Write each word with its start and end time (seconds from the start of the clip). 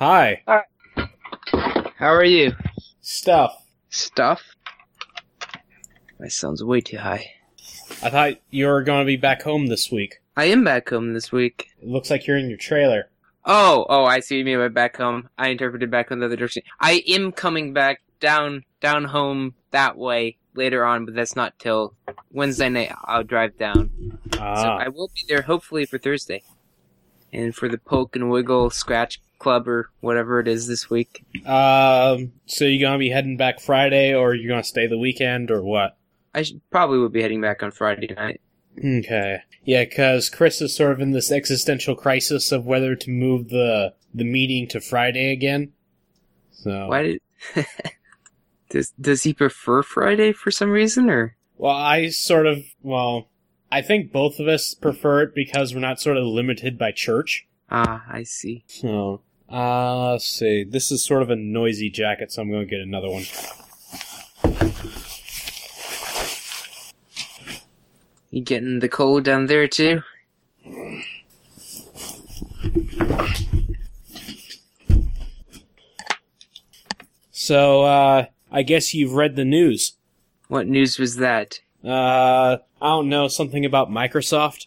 Hi. 0.00 0.40
Hi. 0.48 0.62
How 1.98 2.14
are 2.14 2.24
you? 2.24 2.52
Stuff. 3.02 3.66
Stuff? 3.90 4.40
That 6.18 6.32
sounds 6.32 6.64
way 6.64 6.80
too 6.80 6.96
high. 6.96 7.32
I 8.02 8.08
thought 8.08 8.38
you 8.48 8.66
were 8.66 8.82
going 8.82 9.00
to 9.00 9.06
be 9.06 9.18
back 9.18 9.42
home 9.42 9.66
this 9.66 9.92
week. 9.92 10.22
I 10.38 10.46
am 10.46 10.64
back 10.64 10.88
home 10.88 11.12
this 11.12 11.30
week. 11.30 11.68
It 11.82 11.88
looks 11.88 12.08
like 12.08 12.26
you're 12.26 12.38
in 12.38 12.48
your 12.48 12.56
trailer. 12.56 13.10
Oh, 13.44 13.84
oh, 13.90 14.06
I 14.06 14.20
see 14.20 14.38
you 14.38 14.44
mean 14.46 14.56
by 14.56 14.68
back 14.68 14.96
home. 14.96 15.28
I 15.36 15.48
interpreted 15.48 15.90
back 15.90 16.08
home 16.08 16.20
the 16.20 16.26
other 16.26 16.36
direction. 16.36 16.62
I 16.80 17.04
am 17.06 17.30
coming 17.30 17.74
back 17.74 18.00
down, 18.20 18.64
down 18.80 19.04
home 19.04 19.54
that 19.70 19.98
way 19.98 20.38
later 20.54 20.82
on, 20.82 21.04
but 21.04 21.14
that's 21.14 21.36
not 21.36 21.58
till 21.58 21.94
Wednesday 22.30 22.70
night. 22.70 22.94
I'll 23.04 23.22
drive 23.22 23.58
down. 23.58 23.90
Ah. 24.38 24.62
So. 24.62 24.68
I 24.68 24.88
will 24.88 25.10
be 25.14 25.26
there 25.28 25.42
hopefully 25.42 25.84
for 25.84 25.98
Thursday. 25.98 26.42
And 27.34 27.54
for 27.54 27.68
the 27.68 27.76
poke 27.76 28.16
and 28.16 28.30
wiggle 28.30 28.70
scratch 28.70 29.20
club 29.40 29.66
or 29.66 29.90
whatever 30.00 30.38
it 30.38 30.46
is 30.46 30.68
this 30.68 30.88
week. 30.88 31.24
um. 31.44 32.32
So 32.46 32.64
you 32.64 32.80
gonna 32.80 32.98
be 32.98 33.10
heading 33.10 33.36
back 33.36 33.58
Friday, 33.58 34.14
or 34.14 34.34
you 34.34 34.48
gonna 34.48 34.62
stay 34.62 34.86
the 34.86 34.98
weekend, 34.98 35.50
or 35.50 35.62
what? 35.62 35.96
I 36.32 36.42
should, 36.42 36.60
probably 36.70 36.98
would 37.00 37.12
be 37.12 37.22
heading 37.22 37.40
back 37.40 37.62
on 37.62 37.72
Friday 37.72 38.14
night. 38.14 38.40
Okay. 38.78 39.42
Yeah, 39.64 39.84
because 39.84 40.30
Chris 40.30 40.60
is 40.60 40.76
sort 40.76 40.92
of 40.92 41.00
in 41.00 41.10
this 41.10 41.32
existential 41.32 41.96
crisis 41.96 42.52
of 42.52 42.64
whether 42.66 42.94
to 42.94 43.10
move 43.10 43.48
the 43.48 43.94
the 44.14 44.24
meeting 44.24 44.68
to 44.68 44.80
Friday 44.80 45.32
again. 45.32 45.72
So. 46.52 46.88
Why 46.88 47.02
did 47.02 47.20
does 48.70 48.92
does 49.00 49.22
he 49.24 49.34
prefer 49.34 49.82
Friday 49.82 50.32
for 50.32 50.50
some 50.50 50.70
reason 50.70 51.10
or 51.10 51.36
Well, 51.56 51.74
I 51.74 52.08
sort 52.08 52.46
of. 52.46 52.62
Well, 52.82 53.28
I 53.72 53.82
think 53.82 54.12
both 54.12 54.38
of 54.38 54.48
us 54.48 54.74
prefer 54.74 55.22
it 55.22 55.34
because 55.34 55.74
we're 55.74 55.80
not 55.80 56.00
sort 56.00 56.16
of 56.16 56.24
limited 56.24 56.78
by 56.78 56.92
church. 56.92 57.46
ah 57.70 58.04
I 58.08 58.22
see. 58.22 58.64
So. 58.66 59.22
Uh, 59.50 60.12
let's 60.12 60.26
see. 60.26 60.62
This 60.64 60.92
is 60.92 61.04
sort 61.04 61.22
of 61.22 61.30
a 61.30 61.36
noisy 61.36 61.90
jacket, 61.90 62.30
so 62.30 62.42
I'm 62.42 62.50
going 62.50 62.66
to 62.66 62.70
get 62.70 62.80
another 62.80 63.10
one. 63.10 63.24
You 68.30 68.42
getting 68.42 68.78
the 68.78 68.88
cold 68.88 69.24
down 69.24 69.46
there 69.46 69.66
too? 69.66 70.02
So, 77.32 77.82
uh, 77.82 78.26
I 78.52 78.62
guess 78.62 78.94
you've 78.94 79.14
read 79.14 79.34
the 79.34 79.44
news. 79.44 79.94
What 80.46 80.68
news 80.68 81.00
was 81.00 81.16
that? 81.16 81.58
Uh, 81.84 82.58
I 82.80 82.86
don't 82.86 83.08
know, 83.08 83.26
something 83.26 83.64
about 83.64 83.90
Microsoft? 83.90 84.66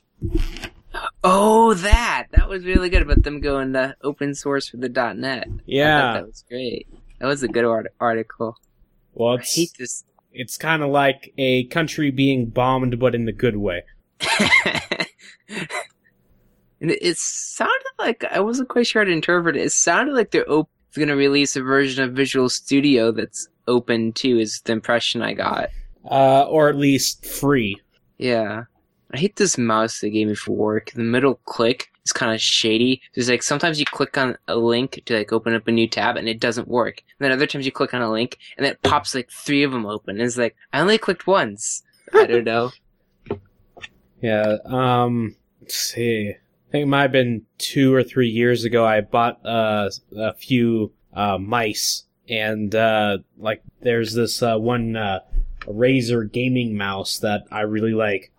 Oh, 1.24 1.74
that 1.76 2.28
that 2.32 2.50
was 2.50 2.66
really 2.66 2.90
good 2.90 3.02
about 3.02 3.24
them 3.24 3.40
going 3.40 3.74
to 3.74 3.96
open 4.04 4.36
source 4.36 4.68
for 4.70 4.78
the 4.78 4.90
.NET. 4.90 5.48
I 5.48 5.50
thought 5.50 5.62
Yeah. 5.66 6.14
that 6.14 6.26
was 6.28 6.44
great. 6.50 6.88
That 7.20 7.28
was 7.28 7.44
a 7.44 7.48
good 7.48 7.64
art- 7.66 7.94
article. 8.00 8.58
Well, 9.14 9.34
I 9.34 9.36
it's, 9.36 9.56
hate 9.56 9.72
this. 9.80 10.04
it's 10.34 10.58
kind 10.58 10.84
of 10.84 10.90
like 10.90 11.34
a 11.38 11.64
country 11.66 12.12
being 12.12 12.48
bombed, 12.48 13.00
but 13.00 13.16
in 13.16 13.26
the 13.26 13.32
good 13.32 13.56
way. 13.58 13.84
and 16.82 16.92
it, 16.92 17.00
it 17.02 17.18
sounded 17.18 17.92
like 18.00 18.24
I 18.30 18.40
wasn't 18.40 18.70
quite 18.70 18.88
sure 18.88 19.02
how 19.02 19.06
to 19.06 19.12
interpret 19.12 19.56
it. 19.56 19.62
It 19.64 19.72
sounded 19.72 20.14
like 20.16 20.32
they're 20.32 20.50
op- 20.50 20.70
going 20.96 21.08
to 21.08 21.16
release 21.16 21.56
a 21.56 21.62
version 21.62 22.04
of 22.04 22.14
Visual 22.14 22.50
Studio 22.50 23.12
that's 23.12 23.48
open 23.68 24.12
too. 24.14 24.38
Is 24.40 24.62
the 24.66 24.74
impression 24.74 25.22
I 25.22 25.34
got. 25.34 25.70
Uh, 26.10 26.44
or 26.44 26.68
at 26.70 26.76
least 26.76 27.26
free. 27.26 27.80
Yeah. 28.18 28.64
I 29.14 29.18
hate 29.18 29.36
this 29.36 29.58
mouse 29.58 30.00
they 30.00 30.10
gave 30.10 30.28
me 30.28 30.36
for 30.36 30.54
work. 30.54 30.92
The 30.92 31.04
middle 31.04 31.36
click 31.46 31.92
is 32.04 32.12
kind 32.12 32.34
of 32.34 32.42
shady. 32.42 33.02
There's 33.14 33.30
like 33.30 33.44
sometimes 33.44 33.80
you 33.80 33.86
click 33.86 34.18
on 34.18 34.38
a 34.48 34.56
link 34.56 35.04
to 35.06 35.16
like 35.16 35.32
open 35.32 35.54
up 35.54 35.68
a 35.68 35.72
new 35.72 35.88
tab 35.88 36.18
and 36.18 36.28
it 36.28 36.40
doesn't 36.40 36.68
work. 36.68 37.04
And 37.20 37.26
then 37.26 37.32
other 37.32 37.46
times 37.46 37.66
you 37.66 37.72
click 37.72 37.94
on 37.94 38.02
a 38.02 38.12
link 38.12 38.40
and 38.58 38.66
it 38.66 38.82
pops 38.82 39.14
like 39.14 39.30
three 39.30 39.64
of 39.64 39.72
them 39.72 39.86
open. 39.86 40.18
And 40.18 40.26
it's 40.26 40.38
like, 40.38 40.56
I 40.74 40.80
only 40.80 40.98
clicked 40.98 41.28
once. 41.28 41.84
I 42.14 42.26
don't 42.26 42.46
know. 42.46 42.72
Yeah, 44.24 44.60
um, 44.64 45.36
let's 45.60 45.76
see. 45.76 46.30
I 46.30 46.72
think 46.72 46.84
it 46.84 46.88
might 46.88 47.02
have 47.02 47.12
been 47.12 47.46
two 47.58 47.94
or 47.94 48.04
three 48.04 48.30
years 48.30 48.64
ago 48.64 48.86
I 48.86 49.02
bought 49.02 49.46
uh, 49.46 49.90
a 50.16 50.34
few 50.34 50.94
uh, 51.14 51.38
mice, 51.38 52.06
and 52.30 52.74
uh, 52.74 53.18
like 53.38 53.62
there's 53.82 54.14
this 54.14 54.42
uh, 54.42 54.58
one 54.58 54.96
uh, 54.96 55.20
Razer 55.66 56.32
gaming 56.32 56.78
mouse 56.78 57.20
that 57.20 57.44
I 57.52 57.62
really 57.62 57.92
like. 57.92 58.32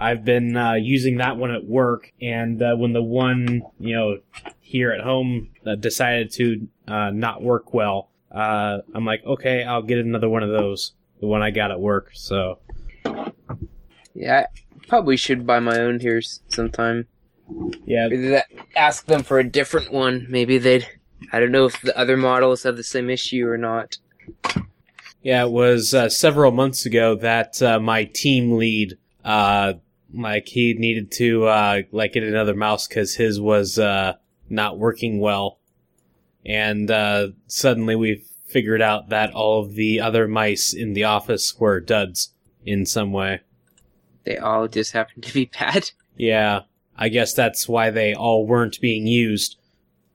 I've 0.00 0.24
been 0.24 0.56
uh, 0.56 0.72
using 0.74 1.18
that 1.18 1.36
one 1.36 1.50
at 1.50 1.64
work, 1.64 2.10
and 2.22 2.60
uh, 2.62 2.74
when 2.74 2.94
the 2.94 3.02
one 3.02 3.62
you 3.78 3.94
know 3.94 4.18
here 4.60 4.90
at 4.92 5.02
home 5.02 5.50
uh, 5.66 5.74
decided 5.74 6.32
to 6.32 6.66
uh, 6.88 7.10
not 7.10 7.42
work 7.42 7.74
well, 7.74 8.08
uh, 8.32 8.78
I'm 8.94 9.04
like, 9.04 9.22
okay, 9.26 9.62
I'll 9.62 9.82
get 9.82 9.98
another 9.98 10.28
one 10.28 10.42
of 10.42 10.48
those. 10.48 10.92
The 11.20 11.26
one 11.26 11.42
I 11.42 11.50
got 11.50 11.70
at 11.70 11.78
work. 11.78 12.10
So 12.14 12.60
Yeah, 14.14 14.46
I 14.50 14.86
probably 14.88 15.18
should 15.18 15.46
buy 15.46 15.60
my 15.60 15.78
own 15.78 16.00
here 16.00 16.22
sometime. 16.48 17.06
yeah, 17.84 18.08
Maybe 18.08 18.28
that, 18.28 18.46
ask 18.74 19.04
them 19.04 19.22
for 19.22 19.38
a 19.38 19.44
different 19.44 19.92
one. 19.92 20.26
Maybe 20.30 20.56
they'd. 20.56 20.86
I 21.30 21.40
don't 21.40 21.52
know 21.52 21.66
if 21.66 21.78
the 21.82 21.96
other 21.98 22.16
models 22.16 22.62
have 22.62 22.78
the 22.78 22.82
same 22.84 23.10
issue 23.10 23.46
or 23.46 23.58
not. 23.58 23.98
Yeah, 25.22 25.44
it 25.44 25.50
was 25.50 25.92
uh, 25.92 26.08
several 26.08 26.50
months 26.52 26.86
ago 26.86 27.14
that 27.16 27.60
uh, 27.60 27.78
my 27.78 28.04
team 28.04 28.56
lead, 28.56 28.96
uh, 29.22 29.74
like 30.12 30.48
he 30.48 30.74
needed 30.74 31.10
to 31.12 31.46
uh, 31.46 31.82
like 31.92 32.14
get 32.14 32.22
another 32.22 32.54
mouse 32.54 32.86
because 32.86 33.14
his 33.14 33.40
was 33.40 33.78
uh, 33.78 34.14
not 34.48 34.78
working 34.78 35.20
well, 35.20 35.58
and 36.44 36.90
uh, 36.90 37.28
suddenly 37.46 37.96
we 37.96 38.24
figured 38.46 38.82
out 38.82 39.08
that 39.10 39.32
all 39.32 39.60
of 39.62 39.74
the 39.74 40.00
other 40.00 40.26
mice 40.26 40.74
in 40.74 40.92
the 40.92 41.04
office 41.04 41.54
were 41.58 41.80
duds 41.80 42.34
in 42.66 42.84
some 42.84 43.12
way. 43.12 43.40
They 44.24 44.36
all 44.36 44.68
just 44.68 44.92
happened 44.92 45.24
to 45.24 45.34
be 45.34 45.50
bad. 45.58 45.90
Yeah, 46.16 46.62
I 46.96 47.08
guess 47.08 47.32
that's 47.32 47.68
why 47.68 47.90
they 47.90 48.14
all 48.14 48.46
weren't 48.46 48.80
being 48.80 49.06
used. 49.06 49.56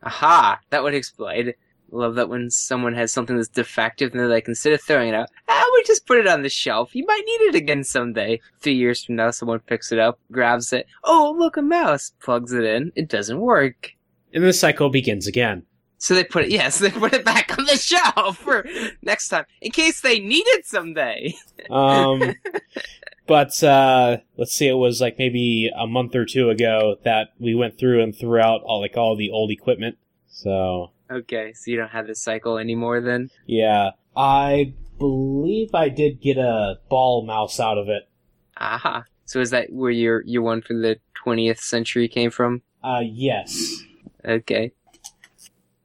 Aha! 0.03 0.59
That 0.69 0.83
would 0.83 0.94
explain. 0.94 1.53
Love 1.91 2.16
that 2.16 2.29
when 2.29 2.50
someone 2.51 2.94
has 2.94 3.13
something 3.13 3.35
that's 3.35 3.47
defective 3.47 4.12
and 4.12 4.19
they're 4.19 4.27
like, 4.27 4.47
instead 4.47 4.73
of 4.73 4.81
throwing 4.81 5.09
it 5.09 5.16
out, 5.16 5.29
ah, 5.47 5.64
just 5.85 6.06
put 6.06 6.18
it 6.18 6.28
on 6.28 6.41
the 6.41 6.50
shelf. 6.50 6.96
You 6.96 7.06
might 7.06 7.23
need 7.25 7.47
it 7.50 7.56
again 7.56 7.84
someday. 7.84 8.40
Three 8.59 8.75
years 8.75 9.03
from 9.03 9.16
now, 9.16 9.31
someone 9.31 9.59
picks 9.59 9.91
it 9.91 10.00
up, 10.00 10.19
grabs 10.31 10.73
it. 10.73 10.88
Oh, 11.03 11.35
look, 11.38 11.57
a 11.57 11.62
mouse. 11.62 12.12
Plugs 12.22 12.51
it 12.53 12.63
in. 12.63 12.91
It 12.96 13.07
doesn't 13.09 13.40
work. 13.40 13.91
And 14.34 14.44
the 14.44 14.53
cycle 14.53 14.90
begins 14.90 15.28
again. 15.28 15.63
So 15.97 16.13
they 16.13 16.24
put 16.25 16.45
it, 16.45 16.51
yes, 16.51 16.79
they 16.79 16.91
put 16.91 17.13
it 17.13 17.24
back 17.25 17.57
on 17.57 17.66
the 17.66 17.78
shelf 17.78 18.38
for 18.38 18.66
next 19.01 19.29
time, 19.29 19.45
in 19.62 19.72
case 19.72 20.01
they 20.01 20.19
need 20.19 20.44
it 20.47 20.66
someday. 20.66 21.34
Um, 21.69 22.34
but 23.28 23.63
uh, 23.63 24.18
let's 24.38 24.53
see, 24.53 24.68
it 24.68 24.74
was 24.74 25.00
like 25.01 25.18
maybe 25.18 25.72
a 25.75 25.88
month 25.88 26.13
or 26.16 26.25
two 26.25 26.50
ago 26.50 26.97
that 27.03 27.29
we 27.40 27.56
went 27.56 27.78
through 27.79 28.03
and 28.03 28.16
threw 28.16 28.40
out 28.40 28.62
all 28.63 28.81
like 28.81 28.97
all 28.97 29.16
the 29.16 29.31
old 29.31 29.51
equipment. 29.51 29.97
So 30.28 30.91
Okay, 31.09 31.53
so 31.53 31.72
you 31.72 31.78
don't 31.78 31.90
have 31.91 32.07
this 32.07 32.22
cycle 32.22 32.57
anymore 32.57 33.00
then? 33.01 33.29
yeah, 33.45 33.91
I 34.16 34.74
believe 34.97 35.73
I 35.73 35.89
did 35.89 36.22
get 36.22 36.38
a 36.38 36.79
ball 36.89 37.25
mouse 37.25 37.59
out 37.59 37.78
of 37.78 37.89
it. 37.89 38.07
Aha. 38.57 39.06
So 39.25 39.39
is 39.39 39.50
that 39.51 39.72
where 39.72 39.91
your, 39.91 40.22
your 40.25 40.41
one 40.41 40.61
for 40.61 40.73
the 40.73 40.97
20th 41.25 41.59
century 41.59 42.07
came 42.07 42.29
from? 42.31 42.61
Uh, 42.83 43.01
yes. 43.03 43.83
Okay. 44.23 44.72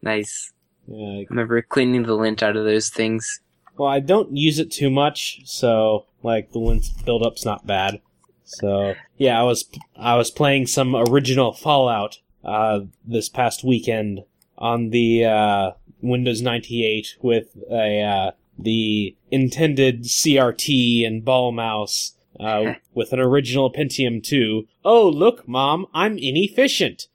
Nice. 0.02 0.52
Yeah, 0.86 1.20
I 1.20 1.26
remember 1.30 1.62
cleaning 1.62 2.02
the 2.02 2.14
lint 2.14 2.42
out 2.42 2.56
of 2.56 2.64
those 2.64 2.88
things. 2.90 3.40
well, 3.76 3.88
I 3.88 4.00
don't 4.00 4.36
use 4.36 4.58
it 4.58 4.70
too 4.70 4.90
much, 4.90 5.40
so 5.44 6.06
like 6.22 6.52
the 6.52 6.58
lint 6.58 6.86
buildup's 7.04 7.44
not 7.44 7.66
bad. 7.66 8.00
So 8.44 8.94
yeah, 9.16 9.38
I 9.40 9.44
was 9.44 9.64
I 9.96 10.16
was 10.16 10.30
playing 10.30 10.66
some 10.66 10.96
original 10.96 11.52
Fallout 11.52 12.18
uh, 12.44 12.80
this 13.04 13.28
past 13.28 13.62
weekend 13.62 14.24
on 14.58 14.90
the 14.90 15.24
uh, 15.24 15.70
Windows 16.02 16.42
98 16.42 17.16
with 17.22 17.56
a 17.70 18.02
uh, 18.02 18.30
the 18.62 19.16
intended 19.30 20.04
CRT 20.04 21.06
and 21.06 21.24
ball 21.24 21.52
mouse 21.52 22.14
uh, 22.38 22.74
with 22.94 23.12
an 23.12 23.20
original 23.20 23.72
Pentium 23.72 24.22
2. 24.22 24.66
Oh 24.84 25.08
look, 25.08 25.46
mom, 25.48 25.86
I'm 25.94 26.18
inefficient. 26.18 27.08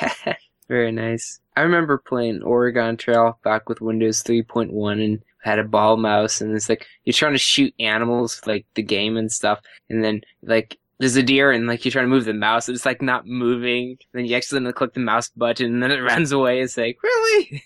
Very 0.68 0.92
nice. 0.92 1.40
I 1.56 1.62
remember 1.62 1.98
playing 1.98 2.42
Oregon 2.42 2.96
Trail 2.96 3.38
back 3.44 3.68
with 3.68 3.80
Windows 3.80 4.22
3.1 4.22 5.04
and 5.04 5.22
had 5.42 5.58
a 5.58 5.64
ball 5.64 5.96
mouse 5.96 6.40
and 6.40 6.54
it's 6.54 6.68
like 6.68 6.86
you're 7.04 7.12
trying 7.12 7.32
to 7.32 7.38
shoot 7.38 7.74
animals 7.80 8.40
like 8.46 8.64
the 8.74 8.82
game 8.82 9.16
and 9.16 9.30
stuff 9.30 9.58
and 9.90 10.04
then 10.04 10.20
like 10.42 10.78
there's 10.98 11.16
a 11.16 11.22
deer 11.22 11.50
and 11.50 11.66
like 11.66 11.84
you're 11.84 11.90
trying 11.90 12.04
to 12.04 12.08
move 12.08 12.24
the 12.24 12.32
mouse 12.32 12.68
and 12.68 12.76
it's 12.76 12.86
like 12.86 13.02
not 13.02 13.26
moving 13.26 13.88
and 13.88 13.98
then 14.12 14.24
you 14.24 14.36
accidentally 14.36 14.72
click 14.72 14.94
the 14.94 15.00
mouse 15.00 15.30
button 15.30 15.66
and 15.66 15.82
then 15.82 15.90
it 15.90 16.00
runs 16.00 16.30
away 16.30 16.60
it's 16.60 16.76
like 16.76 16.96
really 17.02 17.64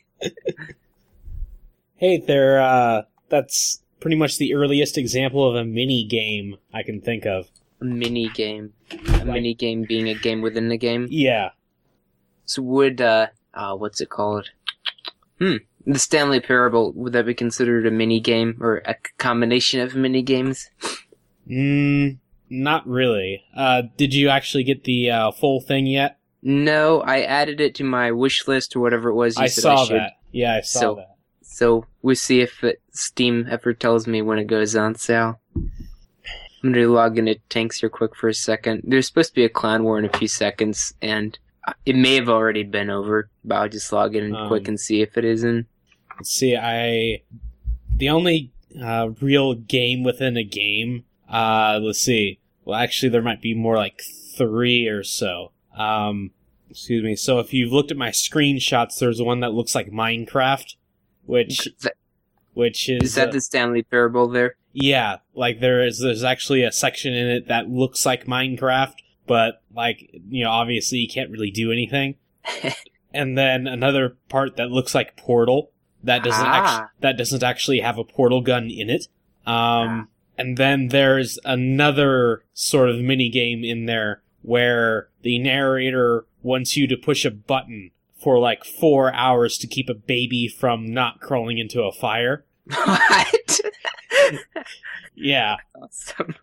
Hey, 1.98 2.18
there. 2.18 2.60
Uh, 2.60 3.02
that's 3.28 3.82
pretty 4.00 4.16
much 4.16 4.38
the 4.38 4.54
earliest 4.54 4.96
example 4.98 5.48
of 5.48 5.54
a 5.56 5.64
mini 5.64 6.04
game 6.04 6.56
I 6.72 6.82
can 6.82 7.00
think 7.00 7.24
of. 7.26 7.48
a 7.80 7.84
mini 7.84 8.28
game 8.28 8.72
a 9.20 9.24
mini 9.24 9.54
game 9.54 9.82
being 9.88 10.08
a 10.08 10.14
game 10.14 10.40
within 10.42 10.68
the 10.68 10.76
game 10.78 11.06
Yeah. 11.10 11.50
so 12.44 12.62
would 12.62 13.00
uh 13.00 13.28
uh 13.54 13.74
what's 13.74 14.00
it 14.00 14.08
called 14.10 14.50
Hmm. 15.38 15.56
The 15.88 15.98
Stanley 16.00 16.40
Parable, 16.40 16.92
would 16.94 17.12
that 17.12 17.26
be 17.26 17.34
considered 17.34 17.86
a 17.86 17.90
mini 17.92 18.18
game 18.20 18.56
or 18.60 18.78
a 18.86 18.96
combination 19.18 19.78
of 19.80 19.94
mini 19.94 20.20
games? 20.22 20.68
Mm, 21.48 22.18
not 22.50 22.86
really. 22.88 23.44
Uh, 23.54 23.82
did 23.96 24.14
you 24.14 24.28
actually 24.28 24.64
get 24.64 24.82
the 24.84 25.10
uh, 25.10 25.30
full 25.30 25.60
thing 25.60 25.86
yet? 25.86 26.18
No, 26.42 27.02
I 27.02 27.20
added 27.20 27.60
it 27.60 27.74
to 27.76 27.84
my 27.84 28.10
wish 28.12 28.48
list 28.48 28.74
or 28.74 28.80
whatever 28.80 29.10
it 29.10 29.14
was 29.14 29.36
you 29.36 29.44
I 29.44 29.46
saw 29.46 29.84
I 29.84 29.88
that. 29.92 30.12
Yeah, 30.32 30.54
I 30.56 30.60
saw 30.62 30.80
So- 30.80 30.94
that. 30.96 31.15
So 31.56 31.86
we'll 32.02 32.16
see 32.16 32.42
if 32.42 32.62
it, 32.62 32.82
Steam 32.92 33.46
ever 33.48 33.72
tells 33.72 34.06
me 34.06 34.20
when 34.20 34.38
it 34.38 34.46
goes 34.46 34.76
on 34.76 34.94
sale. 34.94 35.40
I'm 35.54 36.72
gonna 36.72 36.86
log 36.86 37.16
into 37.16 37.36
Tanks 37.48 37.80
here 37.80 37.88
quick 37.88 38.14
for 38.14 38.28
a 38.28 38.34
second. 38.34 38.82
There's 38.84 39.06
supposed 39.06 39.30
to 39.30 39.36
be 39.36 39.46
a 39.46 39.48
clan 39.48 39.82
war 39.82 39.98
in 39.98 40.04
a 40.04 40.18
few 40.18 40.28
seconds, 40.28 40.92
and 41.00 41.38
it 41.86 41.96
may 41.96 42.16
have 42.16 42.28
already 42.28 42.62
been 42.62 42.90
over, 42.90 43.30
but 43.42 43.54
I'll 43.54 43.68
just 43.70 43.90
log 43.90 44.14
in 44.14 44.34
Um, 44.34 44.48
quick 44.48 44.68
and 44.68 44.78
see 44.78 45.00
if 45.00 45.16
it 45.16 45.24
isn't. 45.24 45.66
See, 46.22 46.54
I 46.54 47.22
the 47.88 48.10
only 48.10 48.52
uh, 48.78 49.12
real 49.22 49.54
game 49.54 50.02
within 50.02 50.36
a 50.36 50.44
game. 50.44 51.04
Uh, 51.26 51.80
let's 51.82 52.00
see. 52.00 52.38
Well, 52.66 52.78
actually, 52.78 53.08
there 53.08 53.22
might 53.22 53.40
be 53.40 53.54
more 53.54 53.76
like 53.76 54.02
three 54.36 54.88
or 54.88 55.02
so. 55.02 55.52
Um, 55.74 56.32
excuse 56.68 57.02
me. 57.02 57.16
So 57.16 57.38
if 57.38 57.54
you've 57.54 57.72
looked 57.72 57.90
at 57.90 57.96
my 57.96 58.10
screenshots, 58.10 58.98
there's 58.98 59.22
one 59.22 59.40
that 59.40 59.54
looks 59.54 59.74
like 59.74 59.90
Minecraft, 59.90 60.74
which 61.26 61.68
that- 61.82 61.94
which 62.54 62.88
is, 62.88 63.02
Is 63.10 63.14
that 63.16 63.28
uh, 63.28 63.32
the 63.32 63.40
Stanley 63.42 63.82
Parable 63.82 64.28
there? 64.28 64.56
yeah, 64.72 65.16
like 65.34 65.60
there 65.60 65.84
is 65.86 65.98
there's 66.00 66.24
actually 66.24 66.62
a 66.62 66.72
section 66.72 67.12
in 67.12 67.26
it 67.28 67.48
that 67.48 67.68
looks 67.68 68.06
like 68.06 68.24
Minecraft, 68.26 68.94
but 69.26 69.62
like 69.74 70.08
you 70.30 70.42
know, 70.44 70.50
obviously 70.50 70.98
you 70.98 71.08
can't 71.08 71.30
really 71.30 71.50
do 71.50 71.70
anything. 71.70 72.14
and 73.14 73.36
then 73.36 73.66
another 73.66 74.16
part 74.28 74.56
that 74.56 74.70
looks 74.70 74.94
like 74.94 75.16
Portal 75.16 75.70
that 76.04 76.22
doesn't 76.22 76.46
Ah. 76.46 76.88
that 77.00 77.18
doesn't 77.18 77.42
actually 77.42 77.80
have 77.80 77.98
a 77.98 78.04
portal 78.04 78.40
gun 78.40 78.70
in 78.70 78.88
it. 78.88 79.08
Um, 79.46 80.08
and 80.38 80.56
then 80.56 80.88
there's 80.88 81.38
another 81.44 82.44
sort 82.54 82.88
of 82.90 83.00
mini 83.00 83.28
game 83.28 83.64
in 83.64 83.86
there 83.86 84.22
where 84.42 85.08
the 85.22 85.38
narrator 85.38 86.26
wants 86.42 86.76
you 86.76 86.86
to 86.86 86.96
push 86.96 87.24
a 87.24 87.30
button 87.30 87.90
for 88.16 88.38
like 88.38 88.64
four 88.64 89.12
hours 89.14 89.58
to 89.58 89.66
keep 89.66 89.88
a 89.88 89.94
baby 89.94 90.48
from 90.48 90.86
not 90.86 91.20
crawling 91.20 91.58
into 91.58 91.82
a 91.82 91.92
fire. 91.92 92.44
what? 92.84 93.60
Yeah. 95.14 95.56
awesome. 95.74 96.34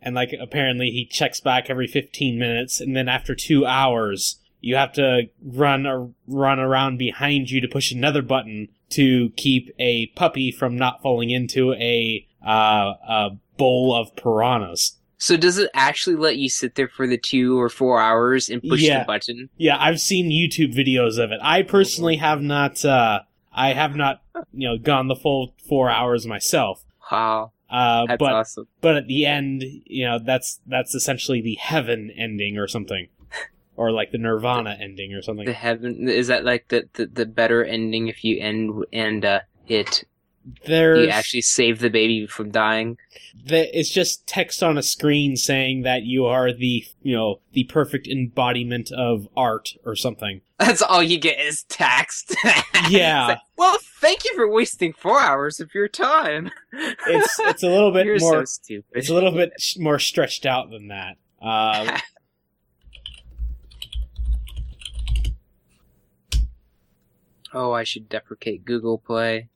And 0.00 0.14
like 0.16 0.34
apparently 0.38 0.90
he 0.90 1.06
checks 1.06 1.40
back 1.40 1.70
every 1.70 1.86
15 1.86 2.38
minutes 2.38 2.80
and 2.80 2.96
then 2.96 3.08
after 3.08 3.34
2 3.34 3.64
hours 3.64 4.40
you 4.60 4.76
have 4.76 4.92
to 4.94 5.28
run 5.44 5.86
a, 5.86 6.08
run 6.26 6.58
around 6.58 6.96
behind 6.96 7.50
you 7.50 7.60
to 7.60 7.68
push 7.68 7.92
another 7.92 8.22
button 8.22 8.68
to 8.90 9.30
keep 9.30 9.74
a 9.78 10.06
puppy 10.08 10.50
from 10.50 10.76
not 10.76 11.02
falling 11.02 11.30
into 11.30 11.72
a 11.74 12.26
uh, 12.44 12.94
a 13.08 13.30
bowl 13.56 13.94
of 13.94 14.16
piranhas. 14.16 14.98
So 15.22 15.36
does 15.36 15.56
it 15.56 15.70
actually 15.72 16.16
let 16.16 16.36
you 16.38 16.48
sit 16.48 16.74
there 16.74 16.88
for 16.88 17.06
the 17.06 17.16
two 17.16 17.56
or 17.60 17.68
four 17.68 18.00
hours 18.00 18.50
and 18.50 18.60
push 18.60 18.82
Yeah. 18.82 18.98
the 18.98 19.04
button? 19.04 19.50
Yeah, 19.56 19.76
I've 19.78 20.00
seen 20.00 20.30
YouTube 20.30 20.74
videos 20.74 21.16
of 21.22 21.30
it. 21.30 21.38
I 21.40 21.62
personally 21.62 22.16
have 22.16 22.42
not 22.42 22.84
uh 22.84 23.20
I 23.52 23.72
have 23.72 23.94
not, 23.94 24.22
you 24.52 24.68
know, 24.68 24.78
gone 24.78 25.06
the 25.06 25.14
full 25.14 25.54
4 25.68 25.90
hours 25.90 26.26
myself. 26.26 26.84
Wow, 27.12 27.52
Uh 27.70 28.06
that's 28.08 28.18
but 28.18 28.32
awesome. 28.32 28.66
but 28.80 28.96
at 28.96 29.06
the 29.06 29.24
end, 29.26 29.62
you 29.86 30.06
know, 30.06 30.18
that's 30.18 30.58
that's 30.66 30.92
essentially 30.92 31.40
the 31.40 31.54
heaven 31.54 32.10
ending 32.16 32.58
or 32.58 32.66
something. 32.66 33.06
Or 33.76 33.90
like 33.90 34.10
the 34.10 34.18
nirvana 34.18 34.76
ending 34.80 35.14
or 35.14 35.22
something. 35.22 35.46
The 35.46 35.52
heaven 35.54 36.06
is 36.08 36.26
that 36.26 36.44
like 36.44 36.66
the, 36.68 36.88
the, 36.94 37.06
the 37.06 37.26
better 37.26 37.64
ending 37.64 38.08
if 38.08 38.22
you 38.22 38.38
end 38.38 38.84
and 38.92 39.24
uh, 39.24 39.40
it 39.66 40.04
There's 40.66 41.06
you 41.06 41.08
actually 41.08 41.42
save 41.42 41.78
the 41.78 41.90
baby 41.90 42.26
from 42.26 42.50
dying. 42.50 42.98
the, 43.44 43.78
it's 43.78 43.90
just 43.90 44.26
text 44.26 44.62
on 44.62 44.76
a 44.76 44.82
screen 44.82 45.36
saying 45.36 45.82
that 45.82 46.02
you 46.02 46.26
are 46.26 46.52
the 46.52 46.84
you 47.02 47.14
know 47.14 47.40
the 47.52 47.64
perfect 47.64 48.06
embodiment 48.08 48.90
of 48.92 49.28
art 49.36 49.74
or 49.84 49.94
something. 49.94 50.40
That's 50.58 50.82
all 50.82 51.02
you 51.02 51.18
get 51.18 51.38
is 51.40 51.64
text. 51.64 52.34
Yeah. 52.90 53.26
Like, 53.28 53.38
well, 53.56 53.78
thank 54.00 54.24
you 54.24 54.34
for 54.34 54.50
wasting 54.50 54.92
four 54.92 55.20
hours 55.20 55.60
of 55.60 55.72
your 55.72 55.86
time. 55.86 56.50
It's 56.72 57.38
it's 57.38 57.62
a 57.62 57.68
little 57.68 57.92
bit 57.92 58.06
You're 58.06 58.18
more 58.18 58.40
so 58.40 58.44
stupid. 58.44 58.90
it's 58.92 59.08
a 59.08 59.14
little 59.14 59.30
bit 59.30 59.52
more 59.78 60.00
stretched 60.00 60.44
out 60.44 60.70
than 60.70 60.88
that. 60.88 61.16
Uh, 61.40 61.98
oh, 67.54 67.70
I 67.70 67.84
should 67.84 68.08
deprecate 68.08 68.64
Google 68.64 68.98
Play. 68.98 69.48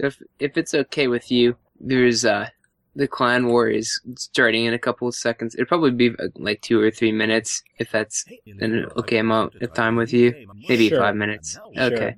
So 0.00 0.06
if 0.06 0.22
if 0.38 0.56
it's 0.56 0.74
okay 0.74 1.08
with 1.08 1.30
you, 1.30 1.56
there's 1.78 2.24
uh 2.24 2.48
the 2.96 3.06
clan 3.06 3.46
war 3.46 3.68
is 3.68 4.00
starting 4.16 4.64
in 4.64 4.74
a 4.74 4.78
couple 4.78 5.06
of 5.06 5.14
seconds. 5.14 5.54
It'll 5.54 5.66
probably 5.66 5.92
be 5.92 6.10
uh, 6.18 6.28
like 6.36 6.60
two 6.60 6.80
or 6.80 6.90
three 6.90 7.12
minutes 7.12 7.62
if 7.78 7.92
that's 7.92 8.24
an 8.60 8.86
okay 8.96 9.18
amount 9.18 9.54
of 9.62 9.72
time 9.74 9.94
with 9.96 10.12
you. 10.12 10.46
maybe 10.68 10.88
Sure. 10.88 10.98
five 10.98 11.14
minutes. 11.14 11.56
Sure. 11.74 11.84
Okay. 11.84 12.16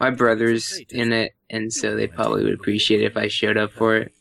My 0.00 0.10
brother's 0.10 0.80
in 0.90 1.12
it, 1.12 1.34
and 1.50 1.72
so 1.72 1.94
they 1.94 2.08
probably 2.08 2.44
would 2.44 2.54
appreciate 2.54 3.02
it 3.02 3.06
if 3.06 3.16
I 3.16 3.28
showed 3.28 3.56
up 3.56 3.72
for 3.72 3.96
it. 3.96 4.12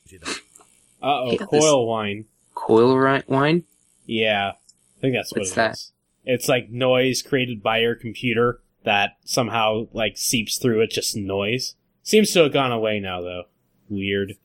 uh 1.02 1.22
oh, 1.22 1.38
coil 1.38 1.88
whine. 1.88 2.26
Coil 2.54 2.96
ri- 2.98 3.24
whine? 3.28 3.64
Yeah, 4.06 4.52
I 4.98 5.02
think 5.02 5.16
that's 5.16 5.32
what 5.32 5.40
What's 5.40 5.52
it 5.54 5.56
that? 5.56 5.74
is. 5.74 5.92
It's 6.26 6.48
like 6.48 6.70
noise 6.70 7.22
created 7.22 7.64
by 7.64 7.80
your 7.80 7.96
computer 7.96 8.60
that 8.84 9.18
somehow 9.26 9.88
like 9.94 10.18
seeps 10.18 10.58
through 10.58 10.82
It's 10.82 10.96
Just 10.96 11.16
noise. 11.16 11.76
Seems 12.08 12.32
to 12.32 12.44
have 12.44 12.54
gone 12.54 12.72
away 12.72 13.02
now 13.02 13.20
though. 13.20 13.44
Weird. 13.90 14.38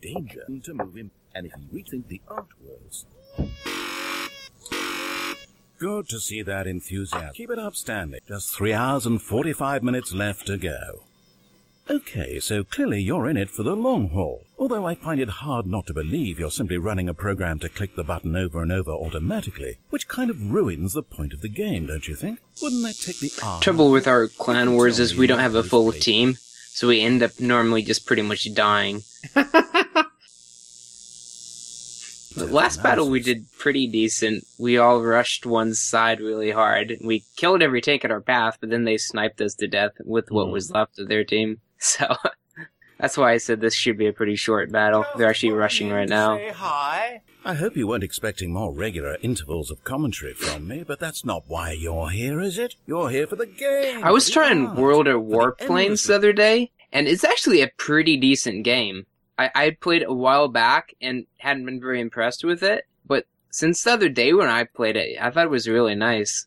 danger 0.00 0.44
to 0.62 0.72
move 0.72 0.94
him, 0.94 1.10
and 1.34 1.46
if 1.46 1.52
you 1.58 1.82
rethink 1.82 2.06
the 2.06 2.20
art 2.28 2.46
worlds. 2.64 3.06
Good 5.80 6.08
to 6.10 6.20
see 6.20 6.42
that 6.42 6.68
enthusiasm. 6.68 7.34
Keep 7.34 7.50
it 7.50 7.58
up, 7.58 7.74
Stanley. 7.74 8.20
Just 8.28 8.54
three 8.54 8.72
hours 8.72 9.04
and 9.04 9.20
45 9.20 9.82
minutes 9.82 10.14
left 10.14 10.46
to 10.46 10.56
go. 10.56 11.02
Okay, 11.90 12.38
so 12.38 12.62
clearly 12.62 13.02
you're 13.02 13.28
in 13.28 13.36
it 13.36 13.50
for 13.50 13.64
the 13.64 13.74
long 13.74 14.10
haul. 14.10 14.44
Although 14.56 14.86
I 14.86 14.94
find 14.94 15.20
it 15.20 15.28
hard 15.28 15.66
not 15.66 15.88
to 15.88 15.92
believe 15.92 16.38
you're 16.38 16.52
simply 16.52 16.78
running 16.78 17.08
a 17.08 17.14
program 17.14 17.58
to 17.58 17.68
click 17.68 17.96
the 17.96 18.04
button 18.04 18.36
over 18.36 18.62
and 18.62 18.70
over 18.70 18.92
automatically, 18.92 19.78
which 19.90 20.06
kind 20.06 20.30
of 20.30 20.52
ruins 20.52 20.92
the 20.92 21.02
point 21.02 21.32
of 21.32 21.40
the 21.40 21.48
game, 21.48 21.88
don't 21.88 22.06
you 22.06 22.14
think? 22.14 22.38
Wouldn't 22.62 22.84
that 22.84 22.94
take 22.94 23.18
the 23.18 23.32
art? 23.42 23.60
Trouble 23.60 23.90
with 23.90 24.06
our 24.06 24.28
clan 24.28 24.74
wars 24.74 25.00
is 25.00 25.16
we 25.16 25.26
don't 25.26 25.40
have 25.40 25.56
a 25.56 25.64
full 25.64 25.90
team, 25.90 26.36
so 26.74 26.88
we 26.88 27.00
end 27.00 27.22
up 27.22 27.38
normally 27.38 27.82
just 27.82 28.06
pretty 28.06 28.22
much 28.22 28.52
dying. 28.54 29.02
The 32.34 32.46
last 32.46 32.82
battle 32.82 33.10
we 33.10 33.20
did 33.20 33.44
pretty 33.58 33.86
decent. 33.86 34.44
We 34.58 34.78
all 34.78 35.02
rushed 35.02 35.44
one 35.44 35.74
side 35.74 36.18
really 36.18 36.50
hard. 36.50 36.96
We 37.04 37.24
killed 37.36 37.62
every 37.62 37.82
tank 37.82 38.04
in 38.06 38.10
our 38.10 38.22
path, 38.22 38.56
but 38.58 38.70
then 38.70 38.84
they 38.84 38.96
sniped 38.96 39.42
us 39.42 39.54
to 39.56 39.68
death 39.68 39.92
with 40.02 40.30
what 40.30 40.46
Mhm. 40.46 40.52
was 40.52 40.70
left 40.70 40.98
of 40.98 41.08
their 41.08 41.24
team. 41.24 41.60
So 41.78 42.06
that's 42.98 43.18
why 43.18 43.32
I 43.32 43.36
said 43.38 43.60
this 43.60 43.74
should 43.74 43.98
be 43.98 44.06
a 44.06 44.12
pretty 44.12 44.36
short 44.36 44.70
battle. 44.72 45.04
They're 45.16 45.28
actually 45.28 45.52
rushing 45.52 45.90
right 45.90 46.08
now. 46.08 46.36
Say 46.38 46.50
hi. 46.54 47.20
I 47.44 47.54
hope 47.54 47.76
you 47.76 47.88
weren't 47.88 48.04
expecting 48.04 48.52
more 48.52 48.72
regular 48.72 49.18
intervals 49.20 49.72
of 49.72 49.82
commentary 49.82 50.32
from 50.32 50.68
me, 50.68 50.84
but 50.84 51.00
that's 51.00 51.24
not 51.24 51.42
why 51.48 51.72
you're 51.72 52.10
here, 52.10 52.40
is 52.40 52.56
it? 52.56 52.76
You're 52.86 53.10
here 53.10 53.26
for 53.26 53.34
the 53.34 53.46
game. 53.46 54.04
I 54.04 54.12
was 54.12 54.30
trying 54.30 54.68
art, 54.68 54.78
World 54.78 55.08
of 55.08 55.22
Warplanes 55.22 56.06
the 56.06 56.14
other 56.14 56.32
day, 56.32 56.70
and 56.92 57.08
it's 57.08 57.24
actually 57.24 57.60
a 57.60 57.72
pretty 57.76 58.16
decent 58.16 58.62
game. 58.62 59.06
I, 59.36 59.50
I 59.56 59.70
played 59.80 60.04
a 60.04 60.14
while 60.14 60.46
back 60.46 60.94
and 61.00 61.26
hadn't 61.38 61.64
been 61.64 61.80
very 61.80 62.00
impressed 62.00 62.44
with 62.44 62.62
it, 62.62 62.86
but 63.06 63.26
since 63.50 63.82
the 63.82 63.90
other 63.90 64.08
day 64.08 64.32
when 64.32 64.48
I 64.48 64.62
played 64.62 64.96
it, 64.96 65.18
I 65.20 65.30
thought 65.30 65.46
it 65.46 65.50
was 65.50 65.66
really 65.66 65.96
nice. 65.96 66.46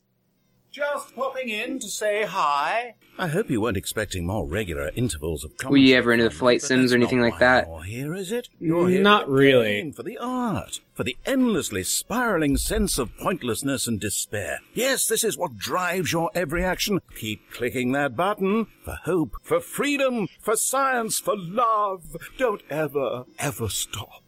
Just 0.75 1.15
popping 1.15 1.47
in 1.47 1.79
to 1.79 1.87
say 1.87 2.25
hi. 2.25 2.95
I 3.17 3.29
hope 3.29 3.49
you 3.49 3.61
weren't 3.61 3.77
expecting 3.77 4.25
more 4.25 4.45
regular 4.45 4.91
intervals 4.93 5.45
of 5.45 5.53
Were 5.69 5.77
you 5.77 5.95
ever 5.95 6.11
into 6.11 6.25
the 6.25 6.29
flight 6.29 6.61
sims 6.61 6.91
or 6.91 6.97
anything 6.97 7.21
like 7.21 7.39
that? 7.39 7.65
You're 7.65 7.83
here, 7.83 8.13
is 8.13 8.29
it? 8.33 8.49
You're 8.59 8.89
here 8.89 9.01
Not 9.01 9.23
for 9.23 9.31
really. 9.31 9.89
for 9.93 10.03
the 10.03 10.17
art, 10.17 10.81
for 10.93 11.05
the 11.05 11.15
endlessly 11.25 11.83
spiraling 11.83 12.57
sense 12.57 12.97
of 12.97 13.15
pointlessness 13.17 13.87
and 13.87 14.01
despair. 14.01 14.59
Yes, 14.73 15.07
this 15.07 15.23
is 15.23 15.37
what 15.37 15.57
drives 15.57 16.11
your 16.11 16.29
every 16.35 16.65
action. 16.65 16.99
Keep 17.15 17.53
clicking 17.53 17.93
that 17.93 18.17
button 18.17 18.67
for 18.83 18.99
hope, 19.05 19.37
for 19.43 19.61
freedom, 19.61 20.27
for 20.41 20.57
science, 20.57 21.21
for 21.21 21.37
love. 21.37 22.17
Don't 22.37 22.63
ever, 22.69 23.23
ever 23.39 23.69
stop. 23.69 24.24